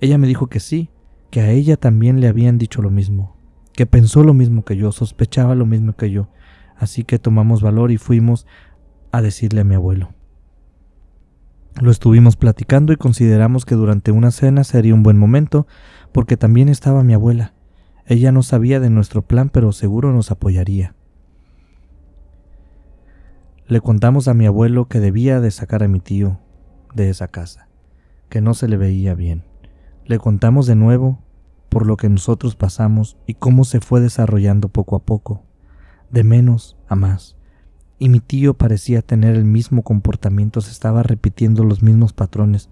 Ella 0.00 0.16
me 0.16 0.26
dijo 0.26 0.46
que 0.46 0.60
sí, 0.60 0.90
que 1.30 1.40
a 1.40 1.50
ella 1.50 1.76
también 1.76 2.20
le 2.20 2.28
habían 2.28 2.58
dicho 2.58 2.82
lo 2.82 2.90
mismo, 2.90 3.36
que 3.72 3.86
pensó 3.86 4.24
lo 4.24 4.34
mismo 4.34 4.64
que 4.64 4.76
yo, 4.76 4.92
sospechaba 4.92 5.54
lo 5.54 5.66
mismo 5.66 5.94
que 5.94 6.10
yo. 6.10 6.28
Así 6.76 7.04
que 7.04 7.18
tomamos 7.18 7.60
valor 7.62 7.90
y 7.90 7.98
fuimos 7.98 8.46
a 9.12 9.22
decirle 9.22 9.60
a 9.60 9.64
mi 9.64 9.74
abuelo. 9.74 10.14
Lo 11.80 11.90
estuvimos 11.90 12.36
platicando 12.36 12.92
y 12.92 12.96
consideramos 12.96 13.64
que 13.64 13.74
durante 13.74 14.10
una 14.10 14.30
cena 14.30 14.64
sería 14.64 14.94
un 14.94 15.02
buen 15.02 15.18
momento, 15.18 15.66
porque 16.12 16.36
también 16.36 16.68
estaba 16.68 17.04
mi 17.04 17.14
abuela. 17.14 17.54
Ella 18.06 18.32
no 18.32 18.42
sabía 18.42 18.80
de 18.80 18.90
nuestro 18.90 19.22
plan, 19.22 19.50
pero 19.50 19.72
seguro 19.72 20.12
nos 20.12 20.30
apoyaría. 20.30 20.94
Le 23.70 23.80
contamos 23.80 24.26
a 24.26 24.34
mi 24.34 24.46
abuelo 24.46 24.88
que 24.88 24.98
debía 24.98 25.40
de 25.40 25.52
sacar 25.52 25.84
a 25.84 25.86
mi 25.86 26.00
tío 26.00 26.40
de 26.92 27.08
esa 27.08 27.28
casa, 27.28 27.68
que 28.28 28.40
no 28.40 28.52
se 28.52 28.66
le 28.66 28.76
veía 28.76 29.14
bien. 29.14 29.44
Le 30.04 30.18
contamos 30.18 30.66
de 30.66 30.74
nuevo 30.74 31.20
por 31.68 31.86
lo 31.86 31.96
que 31.96 32.08
nosotros 32.08 32.56
pasamos 32.56 33.16
y 33.28 33.34
cómo 33.34 33.62
se 33.62 33.78
fue 33.78 34.00
desarrollando 34.00 34.70
poco 34.70 34.96
a 34.96 35.04
poco, 35.04 35.44
de 36.10 36.24
menos 36.24 36.78
a 36.88 36.96
más. 36.96 37.36
Y 38.00 38.08
mi 38.08 38.18
tío 38.18 38.54
parecía 38.54 39.02
tener 39.02 39.36
el 39.36 39.44
mismo 39.44 39.84
comportamiento, 39.84 40.60
se 40.62 40.72
estaba 40.72 41.04
repitiendo 41.04 41.62
los 41.62 41.80
mismos 41.80 42.12
patrones. 42.12 42.70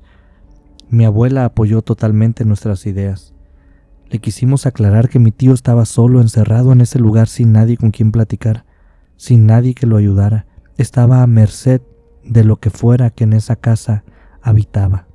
Mi 0.91 1.05
abuela 1.05 1.45
apoyó 1.45 1.81
totalmente 1.81 2.45
nuestras 2.45 2.87
ideas. 2.87 3.35
Le 4.11 4.19
quisimos 4.19 4.67
aclarar 4.67 5.09
que 5.09 5.21
mi 5.21 5.31
tío 5.31 5.55
estaba 5.55 5.85
solo, 5.85 6.21
encerrado 6.21 6.73
en 6.73 6.81
ese 6.81 6.99
lugar 6.99 7.29
sin 7.29 7.53
nadie 7.53 7.77
con 7.77 7.93
quien 7.93 8.11
platicar, 8.11 8.65
sin 9.17 9.47
nadie 9.47 9.75
que 9.75 9.87
lo 9.87 9.97
ayudara. 9.97 10.48
Estaba 10.79 11.23
a 11.23 11.27
merced 11.27 11.83
de 12.25 12.45
lo 12.45 12.57
que 12.57 12.71
fuera 12.71 13.11
que 13.11 13.25
en 13.25 13.33
esa 13.35 13.57
casa 13.57 14.05
habitaba. 14.41 15.07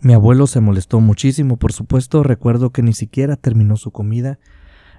Mi 0.00 0.14
abuelo 0.14 0.46
se 0.46 0.60
molestó 0.60 1.00
muchísimo, 1.00 1.58
por 1.58 1.72
supuesto, 1.72 2.24
recuerdo 2.24 2.70
que 2.70 2.82
ni 2.82 2.94
siquiera 2.94 3.36
terminó 3.36 3.76
su 3.76 3.92
comida. 3.92 4.40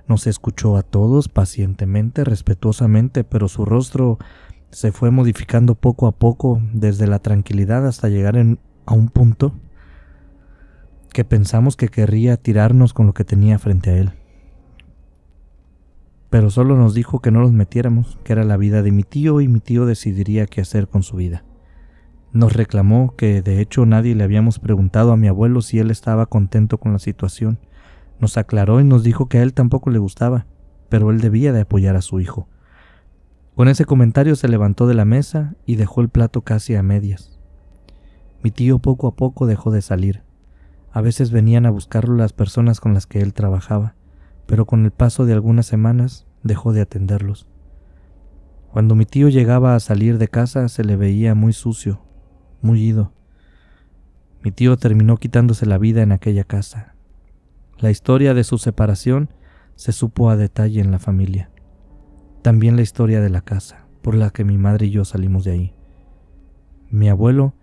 Nos 0.08 0.28
escuchó 0.28 0.78
a 0.78 0.84
todos 0.84 1.28
pacientemente, 1.30 2.24
respetuosamente, 2.24 3.24
pero 3.24 3.50
su 3.50 3.66
rostro 3.66 4.18
se 4.70 4.92
fue 4.92 5.12
modificando 5.12 5.76
poco 5.76 6.08
a 6.08 6.14
poco 6.14 6.62
desde 6.74 7.08
la 7.08 7.20
tranquilidad 7.20 7.86
hasta 7.88 8.08
llegar 8.08 8.38
a 8.38 8.94
un 8.94 9.10
punto 9.10 9.54
que 11.12 11.26
pensamos 11.26 11.76
que 11.76 11.90
querría 11.90 12.38
tirarnos 12.38 12.94
con 12.94 13.08
lo 13.08 13.14
que 13.14 13.26
tenía 13.26 13.58
frente 13.60 13.90
a 13.90 13.98
él. 13.98 14.14
Pero 16.34 16.50
solo 16.50 16.76
nos 16.76 16.96
dijo 16.96 17.20
que 17.20 17.30
no 17.30 17.42
nos 17.42 17.52
metiéramos, 17.52 18.18
que 18.24 18.34
era 18.34 18.44
la 18.44 18.58
vida 18.58 18.82
de 18.82 18.92
mi 18.92 19.04
tío 19.04 19.40
y 19.40 19.48
mi 19.48 19.60
tío 19.60 19.86
decidiría 19.86 20.48
qué 20.48 20.62
hacer 20.62 20.88
con 20.88 21.04
su 21.04 21.16
vida. 21.16 21.46
Nos 22.32 22.54
reclamó 22.54 23.16
que 23.16 23.44
de 23.44 23.62
hecho 23.62 23.86
nadie 23.86 24.16
le 24.16 24.24
habíamos 24.24 24.58
preguntado 24.58 25.12
a 25.12 25.16
mi 25.16 25.28
abuelo 25.28 25.62
si 25.62 25.78
él 25.78 25.92
estaba 25.92 26.26
contento 26.26 26.80
con 26.80 26.92
la 26.92 26.98
situación. 26.98 27.60
Nos 28.20 28.38
aclaró 28.38 28.82
y 28.82 28.84
nos 28.84 29.04
dijo 29.04 29.30
que 29.30 29.38
a 29.38 29.44
él 29.44 29.54
tampoco 29.54 29.92
le 29.92 30.00
gustaba, 30.00 30.48
pero 30.90 31.12
él 31.12 31.22
debía 31.22 31.54
de 31.54 31.62
apoyar 31.62 31.96
a 31.96 32.02
su 32.02 32.20
hijo. 32.20 32.50
Con 33.56 33.68
ese 33.68 33.86
comentario 33.86 34.36
se 34.36 34.48
levantó 34.48 34.88
de 34.88 34.96
la 34.96 35.06
mesa 35.06 35.54
y 35.68 35.76
dejó 35.76 36.02
el 36.02 36.10
plato 36.10 36.42
casi 36.42 36.74
a 36.74 36.82
medias. 36.82 37.40
Mi 38.42 38.50
tío 38.50 38.80
poco 38.80 39.06
a 39.06 39.16
poco 39.16 39.46
dejó 39.46 39.70
de 39.70 39.84
salir. 39.84 40.24
A 40.92 41.02
veces 41.02 41.30
venían 41.30 41.68
a 41.68 41.70
buscarlo 41.70 42.16
las 42.16 42.34
personas 42.34 42.80
con 42.80 42.96
las 42.96 43.06
que 43.06 43.20
él 43.20 43.36
trabajaba, 43.36 43.94
pero 44.46 44.66
con 44.66 44.86
el 44.86 44.92
paso 44.92 45.26
de 45.26 45.34
algunas 45.34 45.66
semanas 45.66 46.28
dejó 46.44 46.74
de 46.74 46.82
atenderlos. 46.82 47.48
Cuando 48.72 48.96
mi 48.96 49.06
tío 49.06 49.30
llegaba 49.30 49.76
a 49.76 49.80
salir 49.80 50.18
de 50.18 50.28
casa 50.28 50.68
se 50.68 50.84
le 50.84 50.96
veía 50.96 51.36
muy 51.36 51.54
sucio, 51.54 52.02
mullido. 52.62 53.14
Mi 54.44 54.52
tío 54.52 54.78
terminó 54.78 55.18
quitándose 55.18 55.66
la 55.66 55.78
vida 55.78 56.02
en 56.02 56.12
aquella 56.12 56.44
casa. 56.44 56.96
La 57.78 57.92
historia 57.92 58.34
de 58.34 58.44
su 58.44 58.58
separación 58.58 59.30
se 59.76 59.92
supo 59.92 60.30
a 60.30 60.38
detalle 60.38 60.82
en 60.82 60.92
la 60.92 61.00
familia. 61.00 61.50
También 62.42 62.76
la 62.76 62.82
historia 62.82 63.22
de 63.22 63.30
la 63.30 63.42
casa, 63.42 63.88
por 64.02 64.16
la 64.16 64.32
que 64.32 64.44
mi 64.44 64.58
madre 64.58 64.88
y 64.88 64.92
yo 64.92 65.06
salimos 65.06 65.44
de 65.44 65.52
ahí. 65.52 65.76
Mi 66.90 67.10
abuelo 67.10 67.54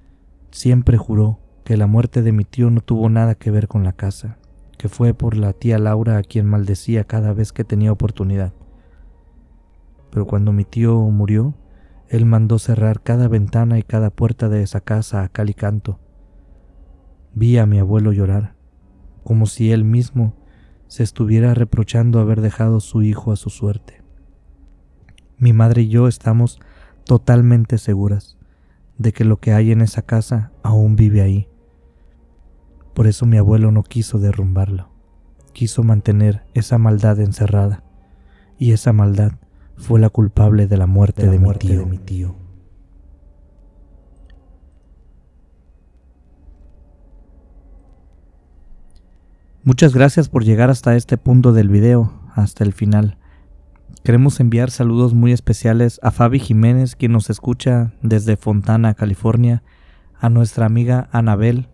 siempre 0.50 0.96
juró 0.96 1.38
que 1.64 1.76
la 1.76 1.86
muerte 1.86 2.22
de 2.22 2.32
mi 2.32 2.44
tío 2.44 2.70
no 2.70 2.80
tuvo 2.80 3.08
nada 3.08 3.34
que 3.34 3.50
ver 3.50 3.68
con 3.68 3.84
la 3.84 3.92
casa, 3.92 4.38
que 4.80 4.88
fue 4.88 5.12
por 5.12 5.36
la 5.36 5.52
tía 5.52 5.78
Laura 5.78 6.16
a 6.16 6.22
quien 6.22 6.46
maldecía 6.46 7.04
cada 7.04 7.34
vez 7.34 7.52
que 7.52 7.64
tenía 7.64 7.92
oportunidad. 7.92 8.54
Pero 10.10 10.26
cuando 10.26 10.54
mi 10.54 10.64
tío 10.64 10.98
murió, 11.00 11.54
él 12.08 12.24
mandó 12.24 12.58
cerrar 12.58 13.02
cada 13.02 13.28
ventana 13.28 13.78
y 13.78 13.82
cada 13.82 14.08
puerta 14.08 14.48
de 14.48 14.62
esa 14.62 14.80
casa 14.80 15.22
a 15.22 15.28
cal 15.28 15.50
y 15.50 15.52
canto. 15.52 16.00
Vi 17.34 17.58
a 17.58 17.66
mi 17.66 17.78
abuelo 17.78 18.14
llorar, 18.14 18.54
como 19.22 19.44
si 19.44 19.70
él 19.70 19.84
mismo 19.84 20.34
se 20.86 21.02
estuviera 21.02 21.52
reprochando 21.52 22.18
haber 22.18 22.40
dejado 22.40 22.80
su 22.80 23.02
hijo 23.02 23.32
a 23.32 23.36
su 23.36 23.50
suerte. 23.50 24.00
Mi 25.36 25.52
madre 25.52 25.82
y 25.82 25.88
yo 25.88 26.08
estamos 26.08 26.58
totalmente 27.04 27.76
seguras 27.76 28.38
de 28.96 29.12
que 29.12 29.26
lo 29.26 29.40
que 29.40 29.52
hay 29.52 29.72
en 29.72 29.82
esa 29.82 30.00
casa 30.00 30.52
aún 30.62 30.96
vive 30.96 31.20
ahí. 31.20 31.49
Por 32.94 33.06
eso 33.06 33.26
mi 33.26 33.36
abuelo 33.36 33.70
no 33.70 33.82
quiso 33.82 34.18
derrumbarlo, 34.18 34.88
quiso 35.52 35.82
mantener 35.82 36.42
esa 36.54 36.78
maldad 36.78 37.20
encerrada, 37.20 37.84
y 38.58 38.72
esa 38.72 38.92
maldad 38.92 39.32
fue 39.76 40.00
la 40.00 40.10
culpable 40.10 40.66
de 40.66 40.76
la 40.76 40.86
muerte 40.86 41.26
de, 41.28 41.38
mi, 41.38 41.54
tío. 41.54 41.80
de 41.80 41.86
mi 41.86 41.98
tío. 41.98 42.36
Muchas 49.62 49.94
gracias 49.94 50.28
por 50.28 50.44
llegar 50.44 50.70
hasta 50.70 50.96
este 50.96 51.16
punto 51.16 51.52
del 51.52 51.68
video, 51.68 52.12
hasta 52.34 52.64
el 52.64 52.72
final. 52.72 53.18
Queremos 54.02 54.40
enviar 54.40 54.70
saludos 54.70 55.14
muy 55.14 55.32
especiales 55.32 56.00
a 56.02 56.10
Fabi 56.10 56.40
Jiménez, 56.40 56.96
quien 56.96 57.12
nos 57.12 57.28
escucha 57.28 57.92
desde 58.02 58.36
Fontana, 58.36 58.94
California, 58.94 59.62
a 60.18 60.28
nuestra 60.28 60.66
amiga 60.66 61.08
Anabel, 61.12 61.68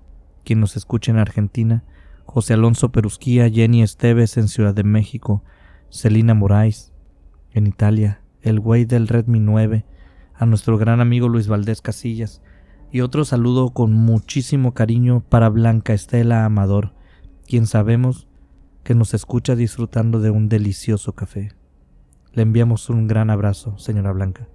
quien 0.46 0.60
nos 0.60 0.76
escucha 0.76 1.10
en 1.10 1.18
Argentina, 1.18 1.82
José 2.24 2.54
Alonso 2.54 2.92
Perusquía, 2.92 3.50
Jenny 3.50 3.82
Esteves 3.82 4.36
en 4.36 4.46
Ciudad 4.46 4.74
de 4.74 4.84
México, 4.84 5.42
Celina 5.90 6.34
Moraes, 6.34 6.92
en 7.50 7.66
Italia, 7.66 8.22
el 8.42 8.60
güey 8.60 8.84
del 8.84 9.08
Redmi 9.08 9.40
9, 9.40 9.84
a 10.34 10.46
nuestro 10.46 10.78
gran 10.78 11.00
amigo 11.00 11.28
Luis 11.28 11.48
Valdés 11.48 11.82
Casillas, 11.82 12.42
y 12.92 13.00
otro 13.00 13.24
saludo 13.24 13.70
con 13.70 13.92
muchísimo 13.92 14.72
cariño 14.72 15.24
para 15.28 15.48
Blanca 15.48 15.94
Estela 15.94 16.44
Amador, 16.44 16.94
quien 17.48 17.66
sabemos 17.66 18.28
que 18.84 18.94
nos 18.94 19.14
escucha 19.14 19.56
disfrutando 19.56 20.20
de 20.20 20.30
un 20.30 20.48
delicioso 20.48 21.12
café. 21.16 21.48
Le 22.32 22.42
enviamos 22.42 22.88
un 22.88 23.08
gran 23.08 23.30
abrazo, 23.30 23.76
señora 23.78 24.12
Blanca. 24.12 24.46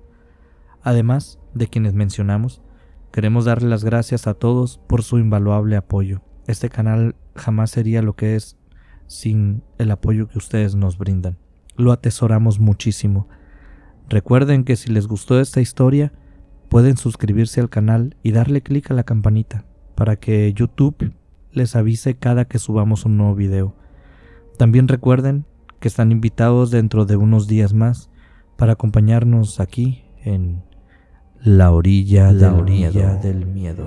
Además 0.83 1.37
de 1.53 1.67
quienes 1.67 1.93
mencionamos, 1.93 2.61
queremos 3.11 3.45
darle 3.45 3.69
las 3.69 3.83
gracias 3.83 4.27
a 4.27 4.33
todos 4.33 4.79
por 4.87 5.03
su 5.03 5.17
invaluable 5.19 5.75
apoyo. 5.75 6.21
Este 6.47 6.69
canal 6.69 7.15
jamás 7.35 7.71
sería 7.71 8.01
lo 8.01 8.15
que 8.15 8.35
es 8.35 8.57
sin 9.07 9.63
el 9.77 9.91
apoyo 9.91 10.27
que 10.27 10.37
ustedes 10.37 10.75
nos 10.75 10.97
brindan 10.97 11.37
lo 11.81 11.91
atesoramos 11.91 12.59
muchísimo. 12.59 13.27
Recuerden 14.09 14.63
que 14.63 14.75
si 14.75 14.91
les 14.91 15.07
gustó 15.07 15.39
esta 15.39 15.61
historia, 15.61 16.13
pueden 16.69 16.97
suscribirse 16.97 17.59
al 17.59 17.69
canal 17.69 18.15
y 18.23 18.31
darle 18.31 18.61
clic 18.61 18.91
a 18.91 18.93
la 18.93 19.03
campanita 19.03 19.65
para 19.95 20.15
que 20.15 20.53
YouTube 20.53 21.13
les 21.51 21.75
avise 21.75 22.15
cada 22.15 22.45
que 22.45 22.59
subamos 22.59 23.05
un 23.05 23.17
nuevo 23.17 23.35
video. 23.35 23.75
También 24.57 24.87
recuerden 24.87 25.45
que 25.79 25.87
están 25.87 26.11
invitados 26.11 26.71
dentro 26.71 27.05
de 27.05 27.15
unos 27.15 27.47
días 27.47 27.73
más 27.73 28.09
para 28.57 28.73
acompañarnos 28.73 29.59
aquí 29.59 30.03
en 30.23 30.63
la 31.43 31.71
orilla, 31.71 32.31
la 32.31 32.51
del, 32.51 32.59
orilla 32.59 32.91
miedo. 32.91 33.19
del 33.23 33.45
miedo. 33.47 33.85